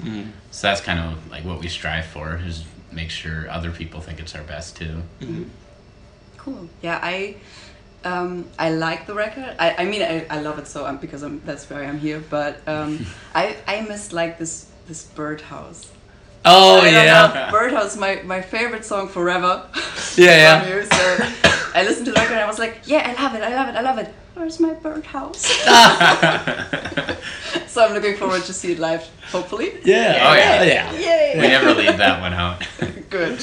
So 0.50 0.66
that's 0.68 0.80
kind 0.80 0.98
of 1.00 1.30
like 1.30 1.44
what 1.44 1.60
we 1.60 1.68
strive 1.68 2.06
for 2.06 2.40
is 2.44 2.64
make 2.90 3.08
sure 3.10 3.48
other 3.50 3.70
people 3.70 4.00
think 4.00 4.20
it's 4.20 4.34
our 4.34 4.42
best 4.42 4.76
too. 4.76 5.02
Cool. 6.38 6.68
Yeah, 6.82 6.98
I 7.02 7.36
um, 8.04 8.46
I 8.58 8.70
like 8.70 9.06
the 9.06 9.14
record. 9.14 9.54
I, 9.58 9.74
I 9.78 9.84
mean, 9.84 10.02
I, 10.02 10.26
I 10.30 10.40
love 10.40 10.58
it 10.58 10.66
so 10.66 10.86
um, 10.86 10.96
because 10.98 11.22
I'm, 11.22 11.40
that's 11.44 11.68
why 11.68 11.84
I'm 11.84 11.98
here. 11.98 12.22
But 12.30 12.60
um, 12.68 13.04
I 13.34 13.56
I 13.66 13.80
missed 13.82 14.12
like 14.12 14.38
this 14.38 14.66
this 14.88 15.04
birdhouse. 15.04 15.90
Oh 16.44 16.80
I 16.80 16.88
yeah, 16.90 17.50
birdhouse, 17.50 17.96
my 17.96 18.20
my 18.24 18.40
favorite 18.42 18.84
song 18.84 19.08
forever. 19.08 19.64
Yeah, 20.16 20.36
yeah. 20.36 20.60
from 20.60 20.68
you. 20.72 20.82
So 20.84 21.16
I 21.74 21.84
listened 21.84 22.04
to 22.06 22.12
the 22.12 22.20
record 22.20 22.34
and 22.34 22.42
I 22.42 22.46
was 22.46 22.58
like, 22.58 22.80
yeah, 22.84 23.14
I 23.16 23.22
love 23.22 23.34
it, 23.34 23.42
I 23.42 23.54
love 23.54 23.68
it, 23.70 23.76
I 23.78 23.80
love 23.80 23.96
it. 23.98 24.12
Where's 24.34 24.60
my 24.60 24.74
birdhouse? 24.74 25.46
so 27.66 27.82
I'm 27.84 27.92
looking 27.94 28.16
forward 28.16 28.42
to 28.44 28.52
see 28.52 28.72
it 28.72 28.78
live. 28.78 29.08
Hopefully. 29.30 29.72
yeah, 29.84 30.18
Oh, 30.28 30.34
yeah. 30.34 30.62
yeah. 30.64 30.92
Yay! 30.92 31.34
We 31.40 31.48
never 31.48 31.72
leave 31.74 31.96
that 31.96 32.20
one 32.20 32.34
out. 32.34 32.62
Good. 33.08 33.40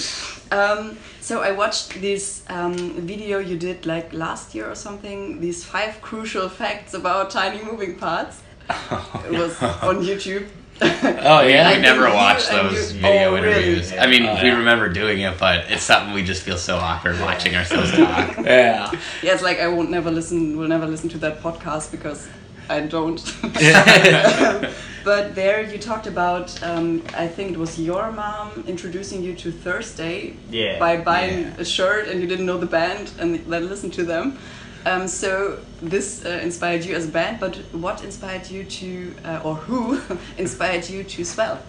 Um, 0.51 0.97
so 1.21 1.41
I 1.41 1.51
watched 1.51 2.01
this 2.01 2.43
um, 2.49 2.73
video 3.05 3.37
you 3.39 3.57
did 3.57 3.85
like 3.85 4.11
last 4.13 4.55
year 4.55 4.69
or 4.69 4.75
something. 4.75 5.39
These 5.39 5.63
five 5.63 6.01
crucial 6.01 6.49
facts 6.49 6.93
about 6.93 7.29
tiny 7.29 7.63
moving 7.63 7.95
parts. 7.95 8.41
It 9.25 9.31
was 9.31 9.61
on 9.61 9.97
YouTube. 10.03 10.47
Oh 10.81 11.45
We, 11.45 11.51
yeah. 11.53 11.75
we 11.75 11.81
never 11.81 12.05
watched 12.09 12.49
those 12.49 12.93
you- 12.93 13.01
video 13.01 13.29
oh, 13.29 13.33
really? 13.35 13.47
interviews. 13.49 13.93
I 13.93 14.07
mean, 14.07 14.25
Oh, 14.25 14.41
we 14.41 14.49
remember 14.49 14.87
doing 14.89 15.19
it, 15.19 15.37
but 15.37 15.69
it's 15.69 15.83
something 15.83 16.13
we 16.13 16.23
just 16.23 16.41
feel 16.43 16.57
so 16.57 16.77
awkward 16.77 17.19
watching 17.19 17.55
ourselves 17.55 17.91
talk. 17.91 18.37
Yeah. 18.45 18.91
Yeah, 19.21 19.33
it's 19.33 19.43
like 19.43 19.59
I 19.59 19.67
won't 19.67 19.91
never 19.91 20.09
listen. 20.09 20.55
Will 20.57 20.67
never 20.69 20.87
listen 20.87 21.09
to 21.09 21.17
that 21.19 21.41
podcast 21.41 21.91
because 21.91 22.27
I 22.69 22.79
don't. 22.81 23.19
but 25.03 25.35
there 25.35 25.61
you 25.61 25.77
talked 25.77 26.07
about. 26.07 26.61
Um, 26.63 27.03
I 27.13 27.27
think 27.27 27.51
it 27.51 27.57
was 27.57 27.79
your 27.79 28.11
mom 28.11 28.63
introducing 28.67 29.23
you 29.23 29.35
to 29.35 29.51
Thursday 29.51 30.35
Yeah. 30.49 30.79
by 30.79 30.97
buying 30.97 31.41
Yeah. 31.43 31.53
a 31.59 31.65
shirt 31.65 32.07
and 32.07 32.21
you 32.21 32.27
didn't 32.27 32.45
know 32.45 32.57
the 32.57 32.65
band 32.65 33.11
and 33.19 33.35
then 33.35 33.69
listened 33.69 33.93
to 33.93 34.03
them. 34.03 34.37
Um, 34.85 35.07
so 35.07 35.59
this 35.81 36.25
uh, 36.25 36.39
inspired 36.41 36.85
you 36.85 36.95
as 36.95 37.05
a 37.05 37.11
band, 37.11 37.39
but 37.39 37.57
what 37.73 38.03
inspired 38.03 38.49
you 38.49 38.63
to, 38.63 39.13
uh, 39.25 39.41
or 39.43 39.55
who 39.55 39.99
inspired 40.37 40.89
you 40.89 41.03
to 41.03 41.25
swell? 41.25 41.59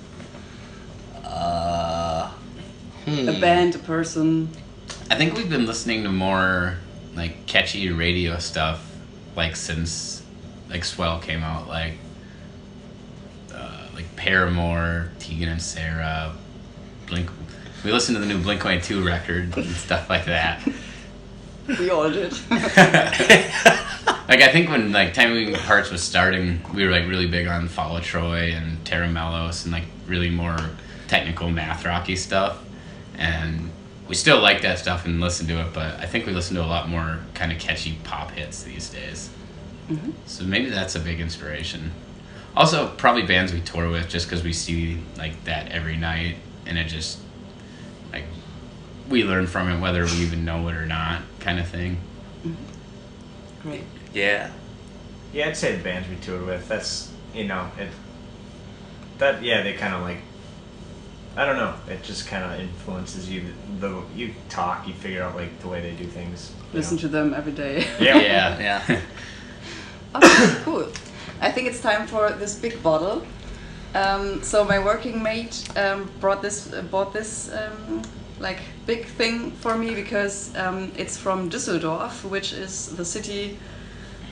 Uh, 1.24 2.30
A 3.06 3.10
hmm. 3.10 3.40
band, 3.40 3.74
a 3.74 3.78
person. 3.78 4.48
I 5.10 5.16
think 5.16 5.34
we've 5.36 5.50
been 5.50 5.66
listening 5.66 6.02
to 6.04 6.08
more 6.10 6.76
like 7.16 7.46
catchy 7.46 7.90
radio 7.90 8.38
stuff 8.38 8.80
like 9.36 9.56
since 9.56 10.22
like 10.68 10.84
Swell 10.84 11.18
came 11.18 11.42
out, 11.42 11.66
like 11.68 11.94
like 14.00 14.16
Paramore, 14.16 15.10
Tegan 15.18 15.48
and 15.48 15.62
Sara, 15.62 16.34
Blink. 17.06 17.30
We 17.84 17.92
listened 17.92 18.16
to 18.16 18.20
the 18.20 18.26
new 18.26 18.42
Blink 18.42 18.64
One 18.64 18.80
Two 18.80 19.04
record 19.04 19.56
and 19.56 19.66
stuff 19.66 20.08
like 20.10 20.26
that. 20.26 20.66
We 21.66 21.90
all 21.90 22.10
did. 22.10 22.32
Like 24.30 24.42
I 24.42 24.52
think 24.52 24.70
when 24.70 24.92
like 24.92 25.12
Tiny 25.12 25.34
Moving 25.34 25.56
Parts 25.56 25.90
was 25.90 26.04
starting, 26.04 26.60
we 26.72 26.84
were 26.84 26.92
like 26.92 27.08
really 27.08 27.26
big 27.26 27.48
on 27.48 27.66
Follow 27.66 27.98
Troy 27.98 28.52
and 28.52 28.82
Tera 28.86 29.08
Melos 29.08 29.64
and 29.64 29.72
like 29.72 29.82
really 30.06 30.30
more 30.30 30.56
technical 31.08 31.50
math 31.50 31.84
rocky 31.84 32.14
stuff. 32.14 32.62
And 33.18 33.70
we 34.06 34.14
still 34.14 34.40
like 34.40 34.62
that 34.62 34.78
stuff 34.78 35.04
and 35.04 35.20
listen 35.20 35.48
to 35.48 35.60
it, 35.60 35.74
but 35.74 35.98
I 35.98 36.06
think 36.06 36.26
we 36.26 36.32
listen 36.32 36.54
to 36.54 36.62
a 36.62 36.66
lot 36.66 36.88
more 36.88 37.18
kind 37.34 37.50
of 37.50 37.58
catchy 37.58 37.98
pop 38.04 38.30
hits 38.30 38.62
these 38.62 38.88
days. 38.88 39.30
Mm-hmm. 39.88 40.12
So 40.26 40.44
maybe 40.44 40.70
that's 40.70 40.94
a 40.94 41.00
big 41.00 41.18
inspiration. 41.18 41.90
Also, 42.56 42.88
probably 42.96 43.22
bands 43.22 43.52
we 43.52 43.60
tour 43.60 43.88
with, 43.88 44.08
just 44.08 44.28
because 44.28 44.42
we 44.42 44.52
see 44.52 44.98
like 45.16 45.44
that 45.44 45.70
every 45.70 45.96
night, 45.96 46.36
and 46.66 46.78
it 46.78 46.88
just 46.88 47.18
like 48.12 48.24
we 49.08 49.24
learn 49.24 49.46
from 49.46 49.68
it 49.68 49.80
whether 49.80 50.04
we 50.04 50.12
even 50.22 50.44
know 50.44 50.66
it 50.68 50.74
or 50.74 50.86
not, 50.86 51.22
kind 51.38 51.60
of 51.60 51.68
thing. 51.68 51.98
Mm-hmm. 52.44 53.62
Great. 53.62 53.84
yeah. 54.12 54.50
Yeah, 55.32 55.48
I'd 55.48 55.56
say 55.56 55.76
the 55.76 55.82
bands 55.82 56.08
we 56.08 56.16
toured 56.16 56.44
with. 56.44 56.66
That's 56.66 57.12
you 57.34 57.44
know 57.44 57.70
it. 57.78 57.88
That 59.18 59.42
yeah, 59.42 59.62
they 59.62 59.74
kind 59.74 59.94
of 59.94 60.02
like. 60.02 60.18
I 61.36 61.46
don't 61.46 61.56
know. 61.56 61.74
It 61.88 62.02
just 62.02 62.26
kind 62.26 62.44
of 62.44 62.58
influences 62.58 63.30
you. 63.30 63.44
The 63.78 64.02
you 64.16 64.34
talk, 64.48 64.88
you 64.88 64.94
figure 64.94 65.22
out 65.22 65.36
like 65.36 65.60
the 65.60 65.68
way 65.68 65.80
they 65.80 65.92
do 65.92 66.04
things. 66.04 66.52
Listen 66.72 66.96
know. 66.96 67.02
to 67.02 67.08
them 67.08 67.32
every 67.34 67.52
day. 67.52 67.86
Yeah. 68.00 68.18
Yeah, 68.18 68.58
Yeah. 68.58 69.00
Okay, 70.16 70.62
cool. 70.64 70.88
I 71.40 71.50
think 71.50 71.68
it's 71.68 71.80
time 71.80 72.06
for 72.06 72.30
this 72.32 72.54
big 72.54 72.82
bottle. 72.82 73.26
Um, 73.94 74.42
so 74.42 74.64
my 74.64 74.78
working 74.78 75.22
mate 75.22 75.66
um, 75.76 76.10
brought 76.20 76.42
this, 76.42 76.72
uh, 76.72 76.82
bought 76.82 77.12
this 77.12 77.50
um, 77.52 78.02
like 78.38 78.58
big 78.86 79.06
thing 79.06 79.50
for 79.50 79.76
me 79.76 79.94
because 79.94 80.54
um, 80.56 80.92
it's 80.96 81.16
from 81.16 81.50
Düsseldorf, 81.50 82.24
which 82.28 82.52
is 82.52 82.94
the 82.96 83.04
city 83.04 83.58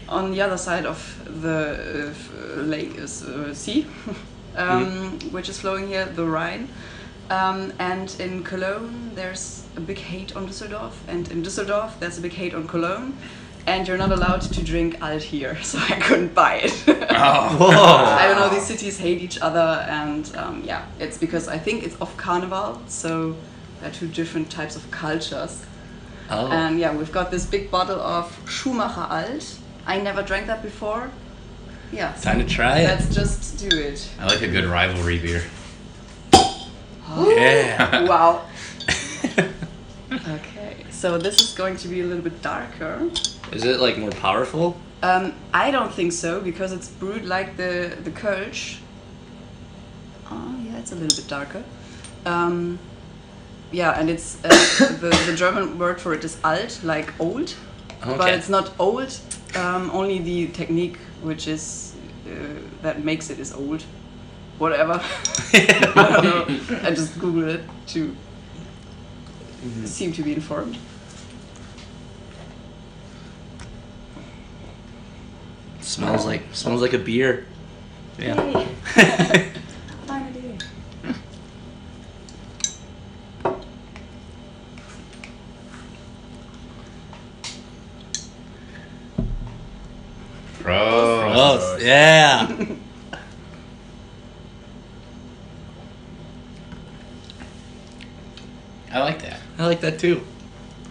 on 0.09 0.31
the 0.31 0.41
other 0.41 0.57
side 0.57 0.87
of 0.87 0.99
the 1.43 2.13
uh, 2.13 2.61
uh, 2.61 2.63
lake, 2.63 2.99
uh, 2.99 3.55
sea, 3.55 3.87
um, 4.57 5.19
which 5.31 5.49
is 5.49 5.59
flowing 5.59 5.89
here, 5.89 6.05
the 6.05 6.25
Rhine. 6.25 6.69
Um, 7.31 7.73
and 7.79 8.15
in 8.21 8.43
Cologne, 8.43 9.13
there's 9.15 9.67
a 9.77 9.81
big 9.81 9.99
hate 9.99 10.35
on 10.35 10.47
Düsseldorf, 10.47 10.93
and 11.09 11.31
in 11.31 11.43
Düsseldorf, 11.43 11.99
there's 12.01 12.19
a 12.19 12.23
big 12.23 12.33
hate 12.33 12.55
on 12.55 12.67
Cologne. 12.67 13.17
And 13.69 13.87
you're 13.87 13.99
not 13.99 14.13
allowed 14.13 14.41
to 14.41 14.65
drink 14.65 14.97
alt 15.03 15.23
here, 15.23 15.63
so 15.63 15.79
I 15.79 16.01
couldn't 16.01 16.35
buy 16.35 16.55
it. 16.65 16.73
Oh. 16.89 18.17
I 18.19 18.27
don't 18.27 18.39
know, 18.41 18.49
these 18.49 18.67
cities 18.67 18.99
hate 18.99 19.21
each 19.21 19.39
other, 19.41 19.85
and 19.91 20.35
um, 20.37 20.63
yeah, 20.65 20.87
it's 20.99 21.19
because 21.19 21.49
I 21.49 21.59
think 21.59 21.85
it's 21.85 21.95
of 21.97 22.17
Carnival, 22.17 22.81
so 22.89 23.37
they're 23.81 23.91
two 23.91 24.09
different 24.09 24.51
types 24.51 24.75
of 24.75 24.91
cultures. 24.91 25.67
Oh. 26.31 26.51
And 26.51 26.79
yeah, 26.81 26.97
we've 26.97 27.13
got 27.13 27.31
this 27.31 27.45
big 27.45 27.71
bottle 27.71 28.01
of 28.01 28.27
Schumacher 28.49 29.07
Alt. 29.11 29.59
I 29.87 30.01
never 30.01 30.23
drank 30.23 30.47
that 30.47 30.63
before. 30.63 31.11
Yeah, 31.93 32.15
so 32.15 32.31
Time 32.31 32.39
to 32.39 32.47
try 32.47 32.81
it. 32.81 32.85
let's 32.85 33.15
just 33.15 33.59
do 33.59 33.77
it. 33.77 34.09
I 34.19 34.27
like 34.27 34.41
a 34.41 34.49
good 34.49 34.65
rivalry 34.65 35.19
beer. 35.19 35.43
Yeah. 36.33 38.05
wow. 38.09 38.47
Okay, 40.11 40.85
so 40.91 41.19
this 41.19 41.39
is 41.39 41.53
going 41.53 41.77
to 41.77 41.89
be 41.89 42.01
a 42.01 42.05
little 42.05 42.23
bit 42.23 42.41
darker. 42.41 43.11
Is 43.53 43.65
it 43.65 43.81
like 43.81 43.99
more 43.99 44.11
powerful? 44.11 44.77
Um, 45.03 45.35
I 45.55 45.71
don't 45.71 45.93
think 45.93 46.13
so 46.13 46.41
because 46.41 46.73
it's 46.73 46.89
brewed 46.89 47.25
like 47.25 47.57
the 47.57 47.97
the 48.03 48.11
Kölsch. 48.11 48.79
Oh 50.31 50.55
yeah, 50.65 50.79
it's 50.79 50.93
a 50.93 50.95
little 50.95 51.17
bit 51.17 51.29
darker. 51.29 51.65
Um, 52.27 52.79
yeah, 53.71 53.99
and 53.99 54.11
it's 54.11 54.43
uh, 54.45 54.49
the 55.01 55.11
the 55.27 55.35
German 55.37 55.79
word 55.79 56.01
for 56.01 56.15
it 56.15 56.25
is 56.25 56.37
alt, 56.45 56.81
like 56.83 57.13
old, 57.21 57.55
okay. 58.03 58.17
but 58.17 58.35
it's 58.35 58.49
not 58.49 58.73
old. 58.79 59.19
Um, 59.55 59.91
only 59.93 60.19
the 60.19 60.49
technique, 60.49 60.99
which 61.23 61.49
is 61.49 61.95
uh, 62.27 62.33
that 62.83 63.05
makes 63.05 63.31
it, 63.31 63.39
is 63.39 63.53
old. 63.53 63.85
Whatever. 64.59 65.01
I 65.53 66.21
don't 66.23 66.25
know. 66.25 66.79
I 66.83 66.91
just 66.91 67.17
googled 67.19 67.55
it 67.55 67.65
to 67.89 68.15
seem 69.85 70.13
to 70.13 70.23
be 70.23 70.33
informed. 70.33 70.77
Smells 75.99 76.25
like 76.25 76.43
smells 76.53 76.81
like 76.81 76.93
a 76.93 76.99
beer. 76.99 77.45
Yeah. 78.21 78.41
Yay. 78.41 78.69
Finally. 80.07 80.59
Pro. 90.61 90.77
Oh 91.35 91.79
yeah. 91.81 92.47
I 98.93 99.01
like 99.01 99.21
that. 99.23 99.41
I 99.59 99.67
like 99.67 99.81
that 99.81 99.99
too. 99.99 100.25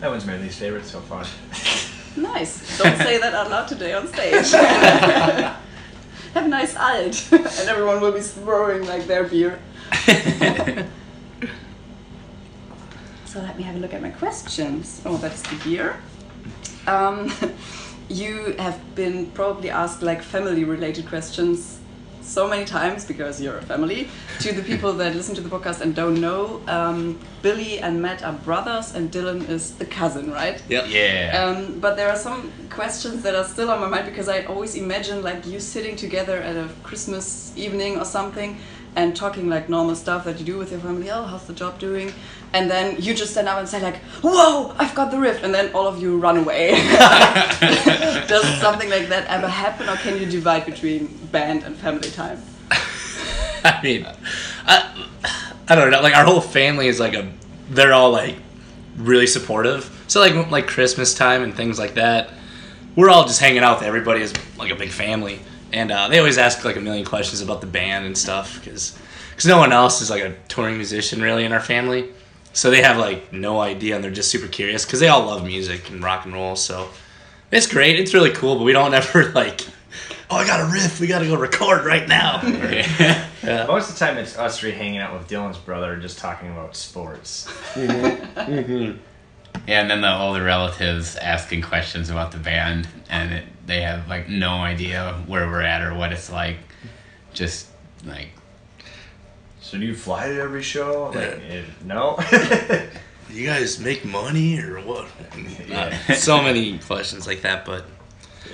That 0.02 0.10
one's 0.10 0.26
my 0.26 0.38
least 0.38 0.60
favorite 0.60 0.84
so 0.84 1.00
far. 1.00 1.24
Nice. 2.38 2.78
Don't 2.78 2.98
say 2.98 3.18
that 3.18 3.34
out 3.34 3.50
loud 3.50 3.68
today 3.68 3.94
on 3.94 4.08
stage. 4.08 4.52
have 4.52 5.58
a 6.36 6.48
nice 6.48 6.76
alt, 6.76 7.32
and 7.32 7.68
everyone 7.68 8.00
will 8.00 8.12
be 8.12 8.22
throwing 8.22 8.86
like 8.86 9.08
their 9.08 9.24
beer. 9.24 9.60
So 13.26 13.44
let 13.44 13.58
me 13.58 13.64
have 13.64 13.76
a 13.76 13.80
look 13.80 13.94
at 13.94 14.02
my 14.02 14.10
questions. 14.10 15.02
Oh, 15.06 15.18
that's 15.18 15.44
the 15.44 15.56
beer. 15.64 15.98
Um, 16.88 17.32
you 18.10 18.56
have 18.58 18.80
been 18.96 19.30
probably 19.32 19.70
asked 19.70 20.02
like 20.02 20.24
family 20.24 20.64
related 20.64 21.08
questions 21.08 21.77
so 22.28 22.48
many 22.48 22.66
times 22.66 23.06
because 23.06 23.42
you're 23.42 23.58
a 23.58 23.62
family. 23.62 24.10
To 24.40 24.52
the 24.52 24.62
people 24.62 24.94
that 24.94 25.16
listen 25.16 25.34
to 25.36 25.42
the 25.42 25.50
podcast 25.50 25.82
and 25.82 25.96
don't 25.96 26.20
know, 26.20 26.62
um, 26.68 27.20
Billy 27.42 27.80
and 27.80 28.02
Matt 28.02 28.24
are 28.24 28.34
brothers 28.34 28.94
and 28.94 29.12
Dylan 29.12 29.48
is 29.50 29.76
the 29.76 29.86
cousin, 29.86 30.32
right? 30.32 30.62
Yep. 30.70 30.86
Yeah. 30.90 31.44
Um, 31.44 31.80
but 31.80 31.96
there 31.96 32.10
are 32.10 32.18
some 32.18 32.52
questions 32.70 33.24
that 33.24 33.36
are 33.36 33.46
still 33.46 33.72
on 33.72 33.80
my 33.80 33.88
mind 33.88 34.06
because 34.06 34.28
I 34.28 34.44
always 34.44 34.76
imagine 34.76 35.24
like 35.24 35.46
you 35.48 35.60
sitting 35.60 35.96
together 35.96 36.38
at 36.38 36.56
a 36.56 36.70
Christmas 36.84 37.54
evening 37.56 37.98
or 37.98 38.06
something 38.06 38.58
and 38.98 39.16
talking 39.16 39.48
like 39.48 39.70
normal 39.70 39.96
stuff 39.96 40.26
that 40.26 40.40
you 40.40 40.46
do 40.46 40.58
with 40.58 40.72
your 40.72 40.80
family. 40.80 41.10
Oh, 41.12 41.24
how's 41.24 41.46
the 41.46 41.54
job 41.54 41.78
doing? 41.80 42.12
And 42.54 42.70
then 42.70 43.00
you 43.00 43.14
just 43.14 43.32
stand 43.32 43.48
up 43.48 43.60
and 43.60 43.70
say 43.70 43.80
like, 43.80 43.98
"Whoa, 44.24 44.74
I've 44.78 44.96
got 44.96 45.12
the 45.12 45.20
riff!" 45.20 45.44
And 45.44 45.54
then 45.54 45.72
all 45.74 45.88
of 45.88 46.02
you 46.02 46.18
run 46.18 46.38
away. 46.38 46.72
Does 48.28 48.46
something 48.60 48.90
like 48.90 49.08
that 49.10 49.28
ever 49.28 49.48
happen, 49.48 49.88
or 49.88 49.96
can 49.98 50.20
you 50.20 50.26
divide 50.26 50.66
between 50.66 51.08
band 51.32 51.64
and 51.64 51.76
family 51.76 52.10
time? 52.10 52.42
I 53.64 53.80
mean, 53.84 54.08
I, 54.66 55.08
I 55.70 55.76
don't 55.76 55.92
know. 55.92 56.02
Like 56.02 56.16
our 56.16 56.26
whole 56.26 56.42
family 56.42 56.88
is 56.88 57.00
like 57.00 57.14
a, 57.14 57.32
they're 57.70 57.94
all 57.94 58.12
like 58.12 58.36
really 58.98 59.28
supportive. 59.28 59.94
So 60.08 60.22
like 60.22 60.50
like 60.50 60.66
Christmas 60.66 61.14
time 61.14 61.44
and 61.44 61.54
things 61.54 61.78
like 61.78 61.94
that, 61.94 62.32
we're 62.96 63.12
all 63.12 63.26
just 63.26 63.40
hanging 63.40 63.62
out 63.62 63.78
with 63.78 63.88
everybody 63.88 64.24
as 64.24 64.34
like 64.58 64.72
a 64.72 64.76
big 64.76 64.90
family, 64.90 65.40
and 65.74 65.92
uh, 65.92 66.08
they 66.08 66.20
always 66.20 66.38
ask 66.38 66.64
like 66.64 66.76
a 66.76 66.82
million 66.82 67.06
questions 67.06 67.42
about 67.42 67.62
the 67.62 67.68
band 67.68 68.06
and 68.06 68.18
stuff 68.18 68.60
because 68.60 68.98
because 69.32 69.46
no 69.46 69.58
one 69.58 69.72
else 69.72 70.02
is 70.02 70.10
like 70.10 70.24
a 70.24 70.36
touring 70.48 70.78
musician 70.78 71.22
really 71.22 71.46
in 71.46 71.54
our 71.54 71.60
family, 71.60 72.10
so 72.54 72.72
they 72.72 72.82
have 72.82 72.98
like 72.98 73.32
no 73.32 73.60
idea 73.60 73.96
and 73.96 74.04
they're 74.04 74.12
just 74.12 74.32
super 74.32 74.48
curious 74.48 74.86
because 74.86 75.00
they 75.00 75.08
all 75.08 75.26
love 75.26 75.46
music 75.46 75.90
and 75.90 76.04
rock 76.04 76.26
and 76.26 76.34
roll. 76.34 76.56
So 76.56 76.90
it's 77.52 77.68
great. 77.68 78.00
It's 78.00 78.14
really 78.14 78.32
cool, 78.32 78.58
but 78.58 78.64
we 78.64 78.74
don't 78.74 78.94
ever 78.96 79.32
like. 79.32 79.62
Oh, 80.30 80.36
I 80.36 80.46
got 80.46 80.60
a 80.60 80.74
riff. 80.74 81.00
We 81.00 81.08
got 81.08 81.20
to 81.20 81.26
go 81.26 81.38
record 81.38 81.86
right 81.86 82.06
now. 82.06 82.42
yeah. 82.44 83.66
Most 83.66 83.90
of 83.90 83.98
the 83.98 84.06
time, 84.06 84.18
it's 84.18 84.38
us 84.38 84.60
three 84.60 84.72
hanging 84.72 85.00
out 85.00 85.18
with 85.18 85.30
Dylan's 85.30 85.58
brother, 85.58 85.96
just 85.96 86.18
talking 86.20 86.52
about 86.52 86.76
sports. 86.76 87.48
Yeah, 87.78 88.96
and 89.68 89.90
then 89.90 90.02
the 90.02 90.18
older 90.20 90.44
relatives 90.44 91.16
asking 91.16 91.62
questions 91.62 92.10
about 92.10 92.32
the 92.32 92.38
band, 92.38 92.88
and 93.10 93.34
it, 93.34 93.46
they 93.68 93.82
have 93.82 94.08
like 94.08 94.28
no 94.30 94.54
idea 94.74 95.14
where 95.28 95.48
we're 95.48 95.62
at 95.62 95.84
or 95.84 95.94
what 95.94 96.12
it's 96.12 96.32
like. 96.32 96.58
Just 97.34 97.68
like, 98.06 98.30
So 99.62 99.78
do 99.78 99.86
you 99.86 99.94
fly 99.96 100.28
to 100.30 100.40
every 100.42 100.64
show? 100.64 101.12
Like, 101.14 101.16
Yeah. 101.16 101.54
eh, 101.56 101.64
no. 101.86 102.18
you 103.30 103.46
guys 103.46 103.80
make 103.80 104.04
money 104.06 104.60
or 104.60 104.80
what? 104.82 105.08
Uh, 105.72 105.92
so 106.16 106.42
many 106.42 106.80
questions 106.80 107.28
like 107.28 107.42
that, 107.42 107.66
but 107.66 107.86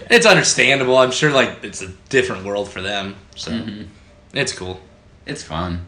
it's 0.09 0.25
understandable. 0.25 0.97
I'm 0.97 1.11
sure 1.11 1.31
like 1.31 1.63
it's 1.63 1.81
a 1.83 1.89
different 2.09 2.43
world 2.43 2.67
for 2.69 2.81
them, 2.81 3.15
so 3.35 3.51
Mhm. 3.51 3.87
it's 4.33 4.51
cool. 4.51 4.81
it's 5.25 5.43
fun. 5.43 5.85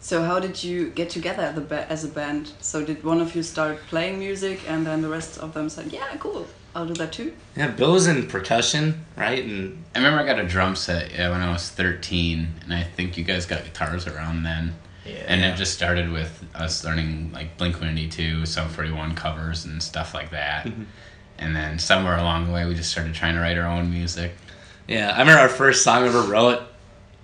So 0.00 0.24
how 0.24 0.40
did 0.40 0.64
you 0.64 0.88
get 0.90 1.10
together 1.10 1.42
as 1.42 1.56
a, 1.58 1.60
ba- 1.60 1.86
as 1.92 2.04
a 2.04 2.08
band? 2.08 2.50
So 2.60 2.84
did 2.84 3.04
one 3.04 3.20
of 3.20 3.36
you 3.36 3.42
start 3.42 3.78
playing 3.88 4.18
music 4.18 4.58
and 4.68 4.84
then 4.86 5.02
the 5.02 5.08
rest 5.08 5.38
of 5.38 5.52
them 5.54 5.68
said, 5.68 5.92
"Yeah, 5.92 6.16
cool, 6.18 6.46
I'll 6.74 6.86
do 6.86 6.94
that 6.94 7.12
too." 7.12 7.34
Yeah, 7.56 7.68
Bill 7.68 7.92
was 7.92 8.06
in 8.06 8.26
percussion, 8.28 9.04
right? 9.16 9.42
And 9.44 9.82
I 9.94 9.98
remember 9.98 10.20
I 10.20 10.26
got 10.26 10.38
a 10.38 10.46
drum 10.46 10.76
set 10.76 11.12
yeah, 11.12 11.30
when 11.30 11.40
I 11.40 11.50
was 11.52 11.68
13, 11.70 12.48
and 12.62 12.72
I 12.74 12.82
think 12.82 13.16
you 13.18 13.24
guys 13.24 13.46
got 13.46 13.64
guitars 13.64 14.06
around 14.06 14.42
then. 14.44 14.74
yeah. 15.04 15.24
And 15.26 15.42
it 15.42 15.56
just 15.56 15.74
started 15.74 16.10
with 16.10 16.44
us 16.54 16.84
learning 16.84 17.32
like 17.32 17.56
Blink 17.56 17.74
182, 17.74 18.46
Sum 18.46 18.68
41 18.68 19.14
covers, 19.14 19.64
and 19.64 19.82
stuff 19.82 20.14
like 20.14 20.30
that. 20.30 20.66
Mm-hmm. 20.66 20.82
And 21.38 21.56
then 21.56 21.78
somewhere 21.78 22.16
along 22.18 22.46
the 22.46 22.52
way, 22.52 22.66
we 22.66 22.74
just 22.74 22.90
started 22.90 23.14
trying 23.14 23.34
to 23.34 23.40
write 23.40 23.56
our 23.56 23.66
own 23.66 23.90
music. 23.90 24.32
yeah, 24.86 25.10
I 25.10 25.20
remember 25.20 25.40
our 25.40 25.48
first 25.48 25.82
song 25.82 26.02
we 26.02 26.08
ever 26.08 26.22
wrote. 26.22 26.62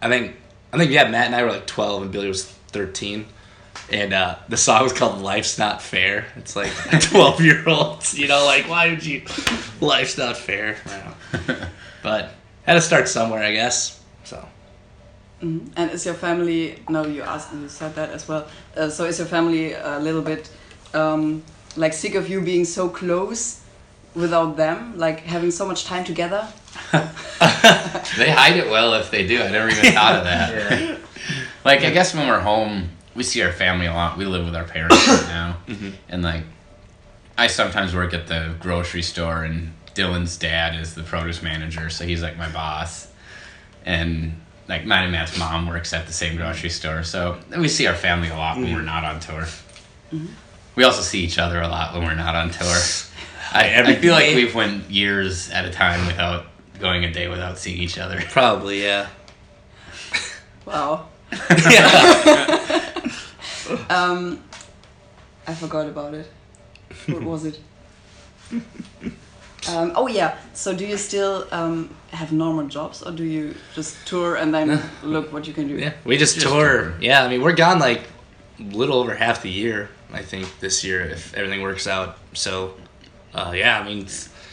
I 0.01 0.09
think 0.09 0.37
I 0.73 0.79
think 0.79 0.91
yeah, 0.91 1.09
Matt 1.09 1.27
and 1.27 1.35
I 1.35 1.43
were 1.45 1.53
like 1.53 1.67
12 1.67 2.03
and 2.03 2.13
Billy 2.13 2.29
was 2.29 2.45
13. 2.45 3.27
And 3.91 4.12
uh, 4.12 4.37
the 4.49 4.57
song 4.57 4.83
was 4.83 4.93
called 4.93 5.21
"Life's 5.23 5.59
Not 5.59 5.81
Fair." 5.83 6.27
It's 6.37 6.57
like 6.57 6.73
12 7.01 7.41
year 7.41 7.62
olds, 7.69 8.19
you 8.19 8.27
know, 8.29 8.45
like 8.45 8.69
why 8.69 8.89
would 8.91 9.05
you? 9.05 9.23
Life's 9.81 10.19
not 10.19 10.37
fair. 10.37 10.77
I 10.87 10.89
don't 11.43 11.49
know. 11.61 11.67
But 12.03 12.31
had 12.65 12.75
to 12.75 12.81
start 12.81 13.09
somewhere, 13.09 13.43
I 13.43 13.53
guess. 13.53 14.01
So 14.25 14.47
Mhm. 15.43 15.71
And 15.77 15.91
is 15.91 16.05
your 16.07 16.15
family? 16.15 16.79
No, 16.89 17.05
you 17.07 17.23
asked, 17.23 17.53
you 17.53 17.69
said 17.69 17.95
that 17.95 18.11
as 18.11 18.27
well. 18.29 18.47
Uh, 18.77 18.89
so 18.89 19.05
is 19.05 19.19
your 19.19 19.29
family 19.29 19.73
a 19.75 19.99
little 20.01 20.23
bit 20.23 20.49
um, 20.95 21.43
like 21.77 21.93
sick 21.93 22.15
of 22.15 22.29
you 22.31 22.41
being 22.41 22.65
so 22.65 22.89
close 22.89 23.61
without 24.15 24.57
them, 24.57 24.97
like 24.97 25.21
having 25.21 25.51
so 25.51 25.67
much 25.67 25.85
time 25.85 26.05
together? 26.05 26.47
They 28.17 28.31
hide 28.31 28.57
it 28.57 28.71
well 28.71 28.95
if 28.95 29.11
they 29.11 29.27
do. 29.27 29.43
I 29.43 29.51
never 29.51 29.69
even 29.69 29.93
thought 29.93 30.17
of 30.17 30.25
that. 30.25 30.55
yeah. 30.55 30.97
Like, 31.65 31.81
I 31.83 31.91
guess 31.91 32.15
when 32.15 32.27
we're 32.29 32.41
home, 32.41 32.89
we 33.16 33.22
see 33.22 33.42
our 33.42 33.52
family 33.52 33.87
a 33.87 33.94
lot. 33.94 34.16
We 34.16 34.26
live 34.26 34.44
with 34.44 34.55
our 34.55 34.64
parents 34.64 35.09
right 35.09 35.22
now. 35.29 35.57
Mm-hmm. 35.66 35.90
And, 36.09 36.22
like, 36.22 36.44
I 37.37 37.46
sometimes 37.46 37.94
work 37.94 38.14
at 38.14 38.26
the 38.26 38.55
grocery 38.61 39.02
store, 39.02 39.44
and 39.44 39.72
Dylan's 39.94 40.37
dad 40.37 40.79
is 40.79 40.94
the 40.94 41.02
produce 41.02 41.42
manager, 41.42 41.90
so 41.90 42.05
he's 42.05 42.22
like 42.22 42.37
my 42.37 42.50
boss. 42.50 43.09
And, 43.85 44.40
like, 44.68 44.85
Matt 44.85 45.05
and 45.05 45.12
Matt's 45.12 45.38
mom 45.38 45.66
works 45.66 45.92
at 45.92 46.07
the 46.07 46.12
same 46.12 46.37
grocery 46.37 46.70
store, 46.70 47.02
so 47.02 47.38
we 47.57 47.68
see 47.68 47.87
our 47.87 47.94
family 47.94 48.29
a 48.29 48.37
lot 48.37 48.57
when 48.57 48.72
we're 48.72 48.79
mm-hmm. 48.79 48.87
not 48.87 49.05
on 49.05 49.20
tour. 49.20 49.42
Mm-hmm. 50.12 50.26
We 50.76 50.85
also 50.85 51.00
see 51.00 51.20
each 51.20 51.38
other 51.38 51.61
a 51.61 51.68
lot 51.68 51.94
when 51.94 52.05
we're 52.05 52.14
not 52.14 52.35
on 52.35 52.50
tour. 52.50 52.76
I, 53.52 53.83
I 53.83 53.94
feel 53.96 54.12
like 54.12 54.26
we've 54.35 54.55
went 54.55 54.90
years 54.90 55.50
at 55.50 55.64
a 55.64 55.70
time 55.70 56.07
without 56.07 56.46
going 56.79 57.05
a 57.05 57.12
day 57.12 57.29
without 57.29 57.59
seeing 57.59 57.79
each 57.79 57.98
other. 57.98 58.20
probably 58.29 58.83
yeah. 58.83 59.09
Wow. 60.66 61.09
yeah. 61.70 62.46
Um, 63.90 64.42
I 65.46 65.55
forgot 65.55 65.87
about 65.87 66.14
it. 66.14 66.31
What 67.07 67.22
was 67.22 67.44
it? 67.44 67.61
Um, 69.68 69.92
oh 69.96 70.07
yeah. 70.07 70.37
So 70.55 70.74
do 70.76 70.87
you 70.87 70.96
still 70.96 71.46
um, 71.50 71.90
have 72.12 72.33
normal 72.33 72.68
jobs, 72.68 73.02
or 73.02 73.11
do 73.11 73.24
you 73.24 73.55
just 73.74 74.07
tour 74.07 74.37
and 74.37 74.55
then 74.55 74.81
look 75.02 75.33
what 75.33 75.46
you 75.46 75.52
can 75.52 75.66
do? 75.66 75.74
Yeah, 75.76 75.92
we 76.05 76.16
just, 76.16 76.35
Just 76.37 76.46
tour. 76.46 76.83
tour. 76.83 76.94
Yeah, 77.00 77.24
I 77.24 77.29
mean 77.29 77.42
we're 77.42 77.55
gone 77.55 77.79
like 77.81 78.02
a 78.61 78.62
little 78.62 78.98
over 78.98 79.14
half 79.14 79.42
the 79.42 79.50
year. 79.50 79.88
I 80.12 80.22
think 80.22 80.46
this 80.61 80.85
year 80.85 81.00
if 81.02 81.35
everything 81.35 81.62
works 81.62 81.87
out. 81.87 82.18
So, 82.33 82.74
uh, 83.35 83.52
yeah, 83.57 83.81
I 83.81 83.85
mean 83.85 84.07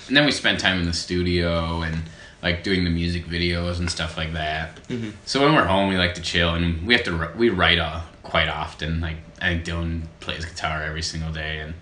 And 0.07 0.17
then 0.17 0.25
we 0.25 0.31
spend 0.31 0.59
time 0.59 0.79
in 0.79 0.85
the 0.85 0.93
studio 0.93 1.83
and 1.83 2.01
like 2.41 2.63
doing 2.63 2.83
the 2.83 2.89
music 2.89 3.25
videos 3.25 3.79
and 3.79 3.89
stuff 3.89 4.17
like 4.17 4.33
that. 4.33 4.75
Mm-hmm. 4.87 5.11
So 5.25 5.41
when 5.43 5.53
we're 5.53 5.65
home, 5.65 5.89
we 5.89 5.97
like 5.97 6.15
to 6.15 6.21
chill 6.21 6.55
and 6.55 6.87
we 6.87 6.93
have 6.95 7.03
to 7.03 7.31
we 7.37 7.49
write 7.49 7.77
uh, 7.77 8.01
quite 8.33 8.49
often. 8.49 8.99
Like 8.99 9.17
I 9.39 9.49
think 9.49 9.65
Dylan 9.65 10.07
plays 10.19 10.43
guitar 10.43 10.81
every 10.81 11.03
single 11.03 11.31
day, 11.31 11.59
and 11.59 11.75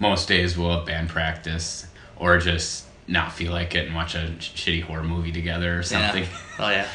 most 0.00 0.26
days 0.26 0.58
we'll 0.58 0.76
have 0.76 0.84
band 0.84 1.08
practice 1.08 1.86
or 2.16 2.38
just 2.38 2.86
not 3.06 3.32
feel 3.32 3.52
like 3.52 3.76
it 3.76 3.86
and 3.86 3.94
watch 3.94 4.16
a 4.16 4.34
sh- 4.40 4.50
shitty 4.60 4.82
horror 4.82 5.04
movie 5.04 5.30
together 5.30 5.78
or 5.78 5.84
something. 5.84 6.24
Yeah. 6.24 6.58
Oh 6.58 6.70
yeah. 6.70 6.88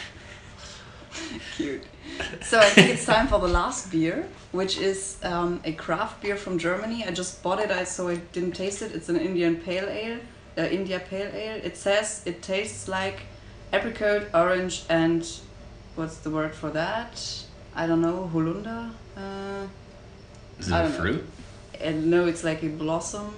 Cute. 1.55 1.83
So 2.41 2.59
I 2.59 2.65
think 2.65 2.89
it's 2.89 3.05
time 3.05 3.27
for 3.27 3.39
the 3.39 3.47
last 3.47 3.91
beer, 3.93 4.27
which 4.51 4.77
is 4.77 5.17
um, 5.23 5.61
a 5.63 5.71
craft 5.71 6.21
beer 6.21 6.35
from 6.35 6.57
Germany. 6.57 7.05
I 7.05 7.11
just 7.11 7.41
bought 7.41 7.61
it, 7.61 7.71
I 7.71 7.85
so 7.85 8.09
I 8.09 8.17
didn't 8.33 8.55
taste 8.57 8.81
it. 8.81 8.91
It's 8.93 9.07
an 9.07 9.15
Indian 9.15 9.55
Pale 9.55 9.87
Ale, 9.87 10.19
uh, 10.57 10.63
India 10.63 10.99
Pale 10.99 11.31
Ale. 11.33 11.61
It 11.63 11.77
says 11.77 12.23
it 12.25 12.41
tastes 12.41 12.89
like 12.89 13.21
apricot, 13.71 14.23
orange, 14.33 14.83
and 14.89 15.25
what's 15.95 16.17
the 16.17 16.29
word 16.29 16.53
for 16.53 16.71
that? 16.71 17.46
I 17.77 17.85
don't 17.87 18.01
know. 18.01 18.29
Holunder. 18.33 18.89
Uh, 19.15 19.67
Is 20.59 20.67
it 20.67 20.73
I 20.73 20.79
a 20.79 20.83
don't 20.83 20.91
know. 20.91 20.97
fruit? 20.99 21.23
and 21.79 22.09
no, 22.09 22.25
it's 22.25 22.43
like 22.43 22.63
a 22.63 22.69
blossom. 22.69 23.31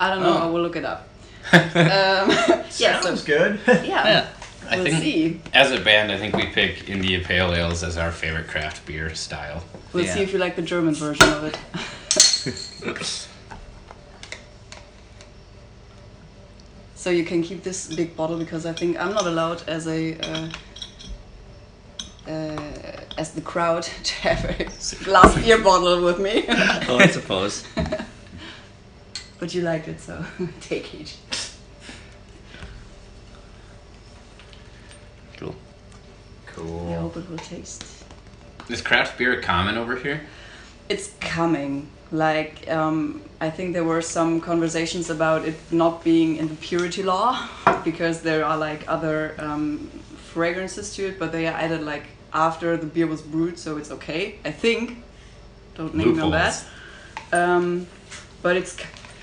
I 0.00 0.08
don't 0.10 0.22
know. 0.22 0.38
Oh. 0.38 0.48
I 0.48 0.50
will 0.50 0.62
look 0.62 0.76
it 0.76 0.84
up. 0.86 1.06
um, 1.52 1.60
yeah. 2.78 3.00
Sounds 3.00 3.20
So, 3.20 3.26
good. 3.26 3.60
yeah. 3.66 3.82
Yeah. 3.84 4.28
I 4.68 4.76
We'll 4.76 4.84
think 4.86 5.02
see. 5.02 5.40
as 5.54 5.70
a 5.70 5.78
band, 5.78 6.10
I 6.10 6.18
think 6.18 6.34
we 6.34 6.46
pick 6.46 6.88
India 6.88 7.20
Pale 7.20 7.52
Ales 7.54 7.84
as 7.84 7.96
our 7.98 8.10
favorite 8.10 8.48
craft 8.48 8.84
beer 8.86 9.14
style. 9.14 9.62
We'll 9.92 10.04
Yeah. 10.06 10.14
see 10.14 10.22
if 10.22 10.32
you 10.32 10.38
like 10.38 10.56
the 10.56 10.62
German 10.62 10.94
version 10.94 11.28
of 11.28 11.44
it. 11.44 11.56
so 16.94 17.10
you 17.10 17.24
can 17.24 17.42
keep 17.42 17.62
this 17.62 17.94
big 17.94 18.16
bottle 18.16 18.38
because 18.38 18.66
I 18.66 18.72
think 18.72 18.98
I'm 18.98 19.12
not 19.12 19.26
allowed 19.26 19.62
as 19.68 19.86
a 19.86 20.18
uh, 20.18 20.48
as 22.28 23.32
the 23.32 23.40
crowd 23.40 23.82
to 24.02 24.14
have 24.14 24.44
a 24.44 25.04
glass 25.04 25.34
beer 25.36 25.58
bottle 25.58 26.02
with 26.02 26.18
me. 26.18 26.44
Oh, 26.88 26.98
I 26.98 27.06
suppose. 27.08 27.64
but 29.38 29.54
you 29.54 29.62
liked 29.62 29.88
it, 29.88 30.00
so 30.00 30.24
take 30.60 30.94
it. 30.94 31.16
Cool. 35.36 35.54
Cool. 36.46 36.92
I 36.92 36.96
hope 36.96 37.16
it 37.16 37.28
will 37.28 37.38
taste. 37.38 37.84
Is 38.68 38.82
craft 38.82 39.18
beer 39.18 39.40
common 39.40 39.76
over 39.76 39.96
here? 39.96 40.22
It's 40.88 41.12
coming. 41.20 41.88
Like, 42.12 42.70
um, 42.70 43.22
I 43.40 43.50
think 43.50 43.72
there 43.72 43.84
were 43.84 44.00
some 44.00 44.40
conversations 44.40 45.10
about 45.10 45.44
it 45.44 45.56
not 45.72 46.04
being 46.04 46.36
in 46.36 46.48
the 46.48 46.54
purity 46.54 47.02
law 47.02 47.48
because 47.84 48.22
there 48.22 48.44
are 48.44 48.56
like 48.56 48.84
other 48.86 49.34
um, 49.38 49.90
fragrances 50.32 50.94
to 50.94 51.08
it, 51.08 51.18
but 51.18 51.32
they 51.32 51.46
are 51.46 51.54
added 51.54 51.82
like 51.82 52.06
after 52.32 52.76
the 52.76 52.86
beer 52.86 53.06
was 53.06 53.22
brewed, 53.22 53.58
so 53.58 53.76
it's 53.76 53.90
okay. 53.90 54.38
I 54.44 54.50
think. 54.50 55.02
Don't 55.74 55.94
name 55.94 56.16
me 56.16 56.22
on 56.22 56.30
that. 56.30 56.64
Um, 57.32 57.86
but 58.42 58.56
it's 58.56 58.76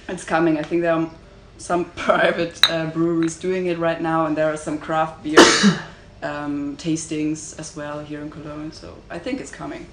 it's 0.08 0.24
coming. 0.24 0.58
I 0.58 0.64
think 0.64 0.82
there 0.82 0.94
are 0.94 1.10
some 1.58 1.86
private 1.96 2.60
uh, 2.70 2.88
breweries 2.88 3.38
doing 3.38 3.68
it 3.68 3.78
right 3.78 4.02
now, 4.02 4.26
and 4.26 4.36
there 4.36 4.52
are 4.52 4.58
some 4.58 4.78
craft 4.78 5.24
beer 5.24 5.40
um, 6.22 6.78
tastings 6.78 7.58
as 7.60 7.76
well 7.76 8.00
here 8.00 8.22
in 8.22 8.30
Cologne. 8.30 8.72
So 8.72 8.98
I 9.10 9.20
think 9.20 9.40
it's 9.40 9.52
coming 9.52 9.88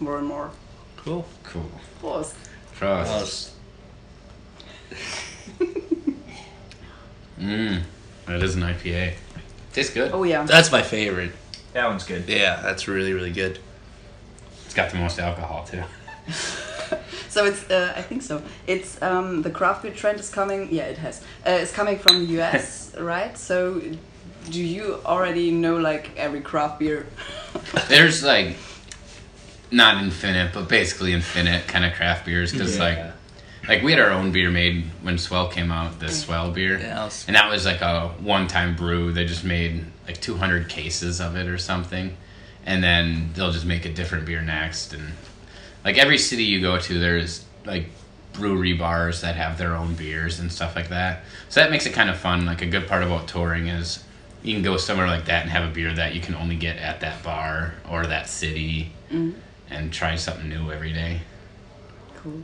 more 0.00 0.18
and 0.18 0.26
more. 0.26 0.50
Cool. 0.96 1.24
Cool. 1.44 1.70
Prost. 2.00 2.34
Prost. 2.76 3.50
Mmm. 7.40 7.82
That 8.26 8.42
is 8.42 8.54
an 8.54 8.62
IPA. 8.62 9.14
Tastes 9.72 9.94
good. 9.94 10.12
Oh 10.12 10.24
yeah. 10.24 10.44
That's 10.44 10.70
my 10.70 10.82
favorite. 10.82 11.32
That 11.72 11.86
one's 11.88 12.04
good. 12.04 12.28
Yeah, 12.28 12.60
that's 12.62 12.88
really 12.88 13.12
really 13.12 13.32
good. 13.32 13.58
It's 14.66 14.74
got 14.74 14.90
the 14.90 14.98
most 14.98 15.18
alcohol 15.18 15.64
too. 15.64 15.82
So 17.28 17.44
it's 17.44 17.70
uh, 17.70 17.92
I 17.96 18.02
think 18.02 18.22
so. 18.22 18.42
It's 18.66 19.00
um, 19.00 19.42
the 19.42 19.50
craft 19.50 19.84
beer 19.84 19.92
trend 19.92 20.18
is 20.18 20.30
coming. 20.30 20.68
Yeah, 20.72 20.86
it 20.86 20.98
has. 20.98 21.20
Uh, 21.46 21.50
it's 21.62 21.70
coming 21.72 21.96
from 21.96 22.26
the 22.26 22.40
US, 22.40 22.92
right? 22.98 23.38
So 23.38 23.80
do 24.50 24.60
you 24.60 25.00
already 25.04 25.52
know 25.52 25.76
like 25.76 26.10
every 26.16 26.40
craft 26.40 26.80
beer? 26.80 27.06
There's 27.88 28.24
like 28.24 28.56
not 29.70 30.02
infinite, 30.02 30.52
but 30.52 30.68
basically 30.68 31.12
infinite 31.12 31.68
kind 31.68 31.84
of 31.84 31.92
craft 31.92 32.26
beers 32.26 32.50
because 32.50 32.76
Yeah. 32.76 32.84
like 32.84 33.12
like 33.68 33.82
we 33.82 33.92
had 33.92 34.00
our 34.00 34.10
own 34.10 34.32
beer 34.32 34.50
made 34.50 34.84
when 35.02 35.18
Swell 35.18 35.48
came 35.48 35.70
out, 35.70 35.98
the 36.00 36.06
mm. 36.06 36.10
Swell 36.10 36.50
beer. 36.50 36.78
Yeah, 36.78 37.04
was- 37.04 37.24
And 37.26 37.36
that 37.36 37.50
was 37.50 37.64
like 37.64 37.80
a 37.80 38.08
one-time 38.20 38.76
brew. 38.76 39.12
They 39.12 39.24
just 39.24 39.44
made 39.44 39.84
like 40.06 40.20
200 40.20 40.68
cases 40.68 41.20
of 41.20 41.36
it 41.36 41.46
or 41.46 41.58
something, 41.58 42.16
and 42.66 42.82
then 42.82 43.30
they'll 43.34 43.52
just 43.52 43.66
make 43.66 43.84
a 43.84 43.92
different 43.92 44.26
beer 44.26 44.42
next. 44.42 44.92
And 44.92 45.12
like 45.84 45.98
every 45.98 46.18
city 46.18 46.44
you 46.44 46.60
go 46.60 46.78
to, 46.78 46.98
there's 46.98 47.44
like 47.64 47.86
brewery 48.32 48.72
bars 48.72 49.20
that 49.20 49.36
have 49.36 49.58
their 49.58 49.74
own 49.74 49.94
beers 49.94 50.40
and 50.40 50.50
stuff 50.52 50.76
like 50.76 50.88
that. 50.88 51.24
So 51.48 51.60
that 51.60 51.70
makes 51.70 51.86
it 51.86 51.92
kind 51.92 52.08
of 52.10 52.16
fun. 52.18 52.46
Like 52.46 52.62
a 52.62 52.66
good 52.66 52.88
part 52.88 53.02
about 53.02 53.28
touring 53.28 53.68
is 53.68 54.02
you 54.42 54.54
can 54.54 54.62
go 54.62 54.76
somewhere 54.76 55.06
like 55.06 55.26
that 55.26 55.42
and 55.42 55.50
have 55.50 55.68
a 55.68 55.72
beer 55.72 55.92
that 55.94 56.14
you 56.14 56.20
can 56.20 56.34
only 56.34 56.56
get 56.56 56.78
at 56.78 57.00
that 57.00 57.22
bar 57.22 57.74
or 57.90 58.06
that 58.06 58.28
city, 58.28 58.92
mm. 59.10 59.34
and 59.68 59.92
try 59.92 60.16
something 60.16 60.48
new 60.48 60.70
every 60.72 60.92
day. 60.92 61.20
Cool. 62.16 62.42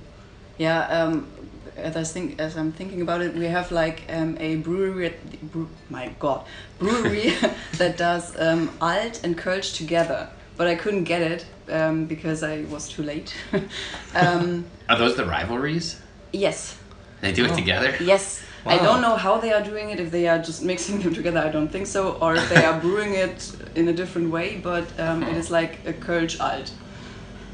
Yeah. 0.58 0.86
Um, 0.86 1.28
as 1.76 1.96
I 1.96 2.04
think, 2.04 2.40
as 2.40 2.56
I'm 2.56 2.72
thinking 2.72 3.02
about 3.02 3.20
it, 3.20 3.34
we 3.34 3.44
have 3.44 3.70
like 3.70 4.02
um, 4.08 4.36
a 4.40 4.56
brewery. 4.56 5.06
At, 5.06 5.52
brew, 5.52 5.68
my 5.90 6.08
God, 6.18 6.46
brewery 6.78 7.34
that 7.78 7.96
does 7.96 8.38
um, 8.38 8.70
Alt 8.80 9.20
and 9.24 9.36
Kölsch 9.36 9.76
together. 9.76 10.28
But 10.56 10.68
I 10.68 10.74
couldn't 10.74 11.04
get 11.04 11.20
it 11.20 11.46
um, 11.70 12.06
because 12.06 12.42
I 12.42 12.62
was 12.64 12.88
too 12.88 13.02
late. 13.02 13.34
um, 14.14 14.64
Are 14.88 14.96
those 14.96 15.16
the 15.16 15.26
rivalries? 15.26 16.00
yes. 16.32 16.78
They 17.20 17.32
do 17.32 17.46
it 17.46 17.54
together. 17.54 17.96
Yes. 18.00 18.42
I 18.66 18.78
don't 18.78 19.00
know 19.00 19.16
how 19.16 19.38
they 19.38 19.52
are 19.52 19.62
doing 19.62 19.90
it, 19.90 20.00
if 20.00 20.10
they 20.10 20.26
are 20.28 20.38
just 20.38 20.62
mixing 20.62 21.00
them 21.00 21.14
together, 21.14 21.38
I 21.38 21.50
don't 21.50 21.68
think 21.68 21.86
so, 21.86 22.14
or 22.14 22.34
if 22.34 22.48
they 22.48 22.64
are 22.64 22.78
brewing 22.80 23.14
it 23.14 23.56
in 23.74 23.88
a 23.88 23.92
different 23.92 24.30
way, 24.30 24.60
but 24.62 24.84
um, 24.98 25.22
it 25.22 25.36
is 25.36 25.50
like 25.50 25.86
a 25.86 25.92
Kölsch 25.92 26.40
Alt. 26.40 26.72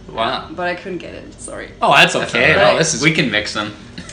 Wow. 0.08 0.50
But 0.54 0.68
I 0.68 0.74
couldn't 0.74 0.98
get 0.98 1.14
it, 1.14 1.32
sorry. 1.40 1.70
Oh, 1.80 1.94
that's 1.94 2.12
That's 2.14 2.34
okay. 2.34 2.52
all 2.54 2.58
right. 2.60 2.72
No, 2.72 2.78
this 2.78 2.92
is 2.94 3.02
we 3.02 3.12
can 3.12 3.30
mix 3.30 3.54
them. 3.54 3.72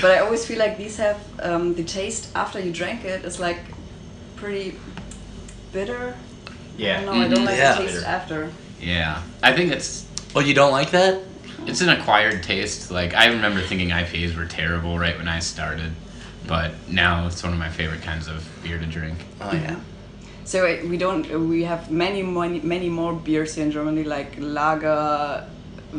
But 0.00 0.10
I 0.12 0.18
always 0.20 0.46
feel 0.46 0.58
like 0.58 0.78
these 0.78 0.96
have 0.96 1.20
um, 1.42 1.74
the 1.74 1.84
taste 1.84 2.30
after 2.34 2.58
you 2.58 2.72
drank 2.72 3.04
it. 3.04 3.20
it 3.20 3.24
is 3.24 3.38
like 3.38 3.58
pretty 4.36 4.74
bitter. 5.72 6.14
I 6.48 6.52
Yeah. 6.78 7.04
don't 7.04 7.06
know, 7.06 7.22
I 7.24 7.28
don't 7.28 7.44
like 7.44 7.58
Yeah. 7.58 7.74
the 7.74 7.82
taste 7.82 7.94
Bitter. 7.96 8.06
after. 8.06 8.50
Yeah, 8.80 9.20
I 9.42 9.52
think 9.52 9.72
it's 9.72 10.06
Oh, 10.34 10.40
you 10.40 10.54
don't 10.54 10.72
like 10.72 10.90
that? 10.92 11.20
it's 11.66 11.82
an 11.82 11.90
acquired 11.90 12.42
taste. 12.42 12.90
Like 12.90 13.12
I 13.14 13.26
remember 13.26 13.60
thinking 13.60 13.90
IPAs 13.90 14.34
were 14.36 14.46
terrible 14.46 14.98
right 14.98 15.16
when 15.18 15.28
I 15.28 15.40
started, 15.40 15.92
but 16.46 16.72
now 16.88 17.26
it's 17.26 17.42
one 17.42 17.52
of 17.52 17.58
my 17.58 17.68
favorite 17.68 18.00
kinds 18.02 18.28
of 18.28 18.42
beer 18.62 18.78
to 18.78 18.86
drink. 18.86 19.18
Oh 19.42 19.52
yeah. 19.52 19.76
So 20.50 20.66
uh, 20.66 20.84
we 20.88 20.96
don't. 20.98 21.24
We 21.48 21.62
have 21.62 21.92
many, 21.92 22.24
many, 22.24 22.58
many 22.58 22.88
more 22.88 23.12
beers 23.12 23.54
here 23.54 23.64
in 23.64 23.70
Germany, 23.70 24.02
like 24.02 24.34
Lager, 24.36 25.46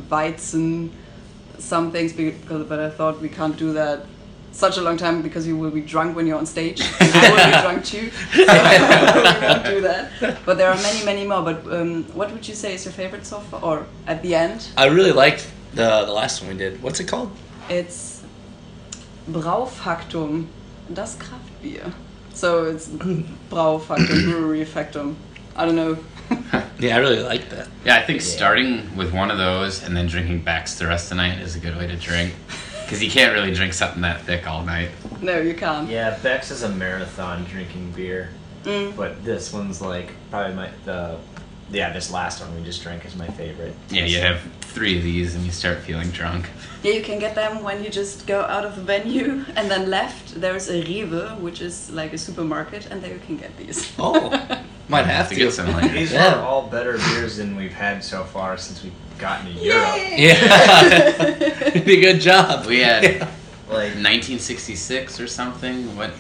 Weizen, 0.10 0.90
some 1.58 1.90
things. 1.94 2.12
Because, 2.12 2.68
but 2.68 2.78
I 2.78 2.90
thought 2.90 3.22
we 3.22 3.30
can't 3.30 3.56
do 3.56 3.72
that 3.72 4.06
such 4.52 4.76
a 4.78 4.82
long 4.82 4.98
time 4.98 5.22
because 5.22 5.48
you 5.48 5.56
will 5.56 5.72
be 5.72 5.80
drunk 5.80 6.18
when 6.18 6.28
you're 6.28 6.38
on 6.38 6.46
stage. 6.46 6.82
I 7.00 7.30
will 7.30 7.46
be 7.46 7.62
drunk 7.62 7.86
too. 7.86 8.12
So 8.34 8.42
we 9.40 9.48
won't 9.48 9.66
do 9.66 9.82
that. 9.88 10.44
But 10.46 10.58
there 10.58 10.70
are 10.70 10.82
many, 10.82 11.06
many 11.06 11.26
more. 11.26 11.44
But 11.44 11.66
um, 11.72 12.04
what 12.14 12.30
would 12.34 12.46
you 12.46 12.54
say 12.54 12.74
is 12.74 12.84
your 12.84 12.92
favorite 12.92 13.26
so 13.26 13.40
far, 13.40 13.64
or 13.64 13.88
at 14.06 14.22
the 14.22 14.36
end? 14.36 14.68
I 14.76 14.88
really 14.88 15.14
liked 15.14 15.50
the 15.74 16.04
the 16.06 16.12
last 16.12 16.42
one 16.42 16.52
we 16.52 16.58
did. 16.58 16.84
What's 16.84 17.00
it 17.00 17.08
called? 17.08 17.32
It's 17.70 18.22
Braufactum, 19.30 20.48
das 20.94 21.16
Kraftbier. 21.16 21.94
So 22.34 22.66
it's 22.66 22.88
Braufactum, 23.50 24.26
Brewery 24.32 24.66
Factum. 24.66 25.16
I 25.56 25.66
don't 25.66 25.76
know. 25.76 25.98
Yeah, 26.80 26.96
I 26.96 27.00
really 27.00 27.22
like 27.22 27.48
that. 27.52 27.68
Yeah, 27.86 27.98
I 27.98 28.02
think 28.02 28.22
starting 28.22 28.96
with 28.98 29.14
one 29.14 29.30
of 29.30 29.38
those 29.38 29.84
and 29.84 29.96
then 29.96 30.08
drinking 30.08 30.42
Beck's 30.42 30.80
the 30.80 30.88
rest 30.88 31.06
of 31.06 31.10
the 31.10 31.16
night 31.18 31.40
is 31.40 31.56
a 31.56 31.60
good 31.60 31.78
way 31.78 31.86
to 31.88 31.96
drink. 31.96 32.34
Because 32.84 33.02
you 33.04 33.10
can't 33.12 33.32
really 33.34 33.54
drink 33.54 33.72
something 33.74 34.02
that 34.02 34.20
thick 34.22 34.48
all 34.50 34.64
night. 34.66 34.90
No, 35.22 35.40
you 35.40 35.54
can't. 35.54 35.88
Yeah, 35.88 36.18
Beck's 36.24 36.52
is 36.52 36.64
a 36.64 36.70
marathon 36.70 37.46
drinking 37.46 37.92
beer, 37.92 38.30
Mm. 38.64 38.96
but 38.98 39.24
this 39.24 39.54
one's 39.54 39.80
like 39.82 40.10
probably 40.30 40.56
my 40.56 40.70
the 40.84 41.18
yeah 41.72 41.92
this 41.94 42.12
last 42.12 42.42
one 42.42 42.54
we 42.56 42.64
just 42.64 42.82
drank 42.84 43.06
is 43.06 43.16
my 43.16 43.28
favorite. 43.28 43.74
Yeah, 43.90 44.06
you 44.06 44.20
have 44.20 44.40
three 44.62 44.98
of 44.98 45.04
these 45.04 45.36
and 45.36 45.46
you 45.46 45.52
start 45.52 45.80
feeling 45.80 46.10
drunk. 46.12 46.50
Yeah, 46.84 46.94
you 46.94 47.04
can 47.04 47.20
get 47.20 47.36
them 47.36 47.62
when 47.64 47.84
you 47.84 47.90
just 47.90 48.26
go 48.28 48.42
out 48.42 48.66
of 48.66 48.76
the 48.76 48.82
venue 48.82 49.44
and 49.56 49.70
then 49.70 49.90
left. 49.90 50.40
There's 50.40 50.70
a 50.70 50.82
Rewe, 50.84 51.40
which 51.40 51.62
is 51.62 51.90
like 51.92 52.14
a 52.14 52.18
supermarket, 52.18 52.88
and 52.92 53.02
there 53.02 53.14
you 53.14 53.20
can 53.20 53.38
get 53.38 53.56
these. 53.58 53.92
Oh, 54.00 54.30
might 54.90 55.06
have 55.06 55.30
to. 55.30 55.36
get 55.36 55.54
some 55.54 55.72
later. 55.76 55.94
These 56.00 56.12
Yeah. 56.14 56.36
are 56.36 56.42
all 56.46 56.68
better 56.68 56.98
beers 56.98 57.38
than 57.38 57.56
we've 57.56 57.74
had 57.74 58.04
so 58.04 58.24
far 58.24 58.58
since 58.58 58.84
we've 58.84 58.94
gotten 59.20 59.46
to 59.48 59.52
Europe. 59.54 59.96
Yeah, 60.18 61.28
you 61.74 61.82
did 61.82 61.88
a 61.88 62.02
good 62.02 62.20
job. 62.22 62.66
We 62.66 62.80
had 62.80 63.04
Like 63.70 63.96
1966 63.96 65.20
or 65.20 65.28
something. 65.28 65.96
What 65.96 66.12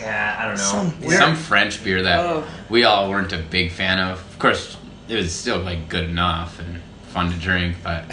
yeah, 0.00 0.36
I 0.38 0.46
don't 0.46 0.56
know. 0.56 0.62
Some- 0.62 1.10
some 1.10 1.34
French 1.36 1.82
beer 1.84 2.02
that 2.02 2.18
Oh. 2.20 2.44
we 2.68 2.84
all 2.84 3.10
weren't 3.10 3.32
a 3.32 3.38
big 3.38 3.72
fan 3.72 3.98
of. 3.98 4.18
Of 4.30 4.38
course, 4.38 4.76
it 5.08 5.16
was 5.16 5.32
still 5.34 5.58
like 5.58 5.88
good 5.88 6.08
enough 6.08 6.58
and 6.60 6.80
fun 7.08 7.30
to 7.32 7.38
drink, 7.38 7.76
but 7.82 8.04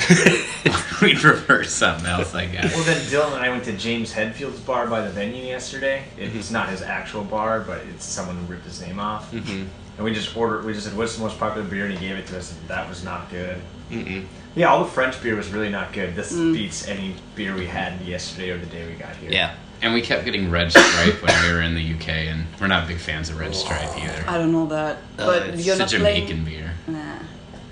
we'd 1.02 1.18
prefer 1.18 1.64
something 1.64 2.06
else, 2.06 2.34
I 2.34 2.46
guess. 2.46 2.74
Well, 2.74 2.84
then 2.86 3.02
Dylan 3.08 3.34
and 3.36 3.44
I 3.44 3.50
went 3.50 3.66
to 3.66 3.74
James 3.74 4.12
Hetfield's 4.14 4.60
bar 4.62 4.88
by 4.88 5.02
the 5.02 5.10
venue 5.10 5.44
yesterday. 5.44 6.04
Mm-hmm. 6.18 6.40
It's 6.40 6.52
not 6.52 6.70
his 6.70 6.82
actual 6.82 7.24
bar, 7.24 7.60
but 7.60 7.82
it's 7.94 8.06
someone 8.06 8.38
who 8.38 8.46
ripped 8.46 8.66
his 8.66 8.82
name 8.82 9.00
off. 9.00 9.32
Mhm. 9.32 9.68
And 9.98 10.04
we 10.04 10.14
just 10.14 10.36
ordered. 10.36 10.66
We 10.66 10.74
just 10.74 10.88
said, 10.88 10.98
"What's 10.98 11.16
the 11.16 11.24
most 11.24 11.40
popular 11.40 11.66
beer?" 11.68 11.86
And 11.86 11.98
he 11.98 12.08
gave 12.08 12.18
it 12.18 12.28
to 12.28 12.38
us. 12.38 12.52
And 12.52 12.68
that 12.68 12.88
was 12.90 13.04
not 13.04 13.30
good. 13.30 13.58
Mm-mm. 13.90 14.26
Yeah, 14.56 14.68
all 14.68 14.84
the 14.84 14.90
French 14.92 15.22
beer 15.22 15.36
was 15.36 15.50
really 15.52 15.70
not 15.70 15.94
good. 15.94 16.16
This 16.16 16.34
Mm. 16.34 16.54
beats 16.54 16.88
any 16.88 17.16
beer 17.36 17.54
we 17.56 17.66
had 17.66 18.02
yesterday 18.02 18.50
or 18.50 18.58
the 18.58 18.66
day 18.66 18.86
we 18.88 18.94
got 18.94 19.16
here. 19.18 19.32
Yeah. 19.32 19.54
And 19.82 19.94
we 19.94 20.02
kept 20.02 20.26
getting 20.26 20.50
Red 20.50 20.72
Stripe 20.72 21.22
when 21.22 21.44
we 21.46 21.54
were 21.54 21.62
in 21.62 21.76
the 21.76 21.94
UK, 21.96 22.08
and 22.32 22.46
we're 22.60 22.68
not 22.68 22.88
big 22.88 22.98
fans 22.98 23.30
of 23.30 23.40
Red 23.40 23.54
Stripe 23.56 23.96
either. 23.98 24.24
I 24.28 24.38
don't 24.38 24.52
know 24.52 24.66
that, 24.68 24.98
Uh, 25.20 25.26
but 25.26 25.42
It's 25.50 25.66
you're 25.66 25.76
not 25.78 25.92
a 25.94 25.98
not 25.98 26.06
Jamaican 26.06 26.44
playing. 26.44 26.46
beer. 26.46 26.72
Nah, 26.88 27.20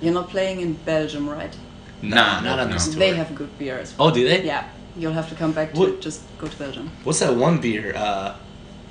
you're 0.02 0.14
not 0.14 0.30
playing 0.30 0.62
in 0.62 0.74
Belgium, 0.74 1.28
right? 1.30 1.56
Nah, 2.02 2.42
not 2.42 2.60
on 2.60 2.68
no. 2.68 2.74
this 2.74 2.88
tour. 2.90 3.00
They 3.00 3.14
have 3.16 3.34
good 3.34 3.58
beer 3.58 3.80
as 3.80 3.98
well. 3.98 4.10
Oh, 4.10 4.12
do 4.12 4.28
they? 4.28 4.44
Yeah, 4.44 4.66
you'll 4.98 5.14
have 5.14 5.30
to 5.30 5.36
come 5.36 5.54
back 5.54 5.74
to 5.74 5.80
What- 5.80 6.02
just 6.02 6.22
go 6.38 6.48
to 6.48 6.58
Belgium. 6.58 6.92
What's 7.04 7.20
that 7.20 7.36
one 7.36 7.60
beer? 7.60 7.94
Uh, 7.96 8.34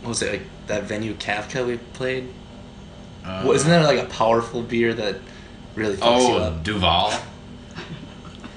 what 0.00 0.08
was 0.08 0.22
it 0.22 0.32
like 0.32 0.42
that 0.66 0.84
venue 0.84 1.14
Kafka 1.14 1.64
we 1.66 1.76
played? 1.92 2.28
Uh, 3.24 3.42
What 3.42 3.54
isn't 3.56 3.70
that 3.70 3.84
like 3.84 4.00
a 4.00 4.06
powerful 4.06 4.62
beer 4.62 4.94
that 4.94 5.16
really 5.76 5.96
fucks 5.96 6.26
you 6.28 6.34
Oh, 6.34 6.38
up? 6.38 6.64
Duvel. 6.64 7.12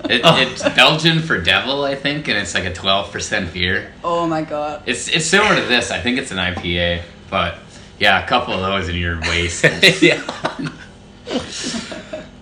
It, 0.10 0.22
Oh. 0.24 0.38
It's 0.40 0.64
Belgian 0.70 1.20
for 1.22 1.40
devil, 1.40 1.84
I 1.84 1.96
think, 1.96 2.28
and 2.28 2.38
it's 2.38 2.54
like 2.54 2.66
a 2.66 2.72
12% 2.72 3.54
beer. 3.54 3.92
Oh 4.04 4.28
my 4.28 4.42
god. 4.42 4.84
It's 4.86 5.08
it's 5.08 5.26
similar 5.26 5.56
to 5.56 5.62
this. 5.64 5.92
I 5.92 6.00
think 6.00 6.18
it's 6.18 6.32
an 6.32 6.38
IPA, 6.38 7.04
but 7.30 7.58
yeah, 8.00 8.24
a 8.24 8.28
couple 8.28 8.54
of 8.54 8.62
those 8.62 8.90
in 8.90 8.96
your 8.96 9.20
waist. 9.22 9.64
yeah. 10.02 10.22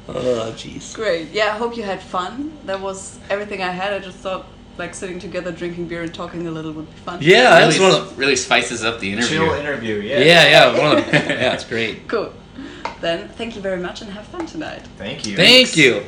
oh 0.07 0.53
jeez. 0.55 0.93
Great. 0.93 1.29
Yeah, 1.31 1.53
I 1.53 1.57
hope 1.57 1.77
you 1.77 1.83
had 1.83 2.01
fun. 2.01 2.51
That 2.65 2.79
was 2.79 3.19
everything 3.29 3.61
I 3.61 3.71
had. 3.71 3.93
I 3.93 3.99
just 3.99 4.17
thought 4.17 4.45
like 4.77 4.95
sitting 4.95 5.19
together, 5.19 5.51
drinking 5.51 5.87
beer, 5.87 6.01
and 6.03 6.13
talking 6.13 6.47
a 6.47 6.51
little 6.51 6.71
would 6.73 6.89
be 6.89 6.99
fun. 7.01 7.19
Yeah, 7.21 7.51
that's 7.51 7.77
really, 7.77 7.91
one 7.91 8.01
of 8.01 8.09
the, 8.09 8.15
really 8.15 8.35
spices 8.35 8.83
up 8.83 8.99
the 8.99 9.11
interview. 9.11 9.39
Chill 9.39 9.53
interview, 9.53 9.95
yeah. 9.95 10.19
Yeah, 10.19 10.47
yeah, 10.47 10.77
one 10.77 10.97
of 10.97 11.05
the, 11.05 11.11
yeah, 11.17 11.53
it's 11.53 11.63
great. 11.63 12.07
Cool. 12.07 12.33
Then 12.99 13.29
thank 13.29 13.55
you 13.55 13.61
very 13.61 13.79
much 13.79 14.01
and 14.01 14.09
have 14.11 14.25
fun 14.27 14.45
tonight. 14.45 14.81
Thank 14.97 15.27
you. 15.27 15.35
Thank 15.35 15.77
you. 15.77 16.03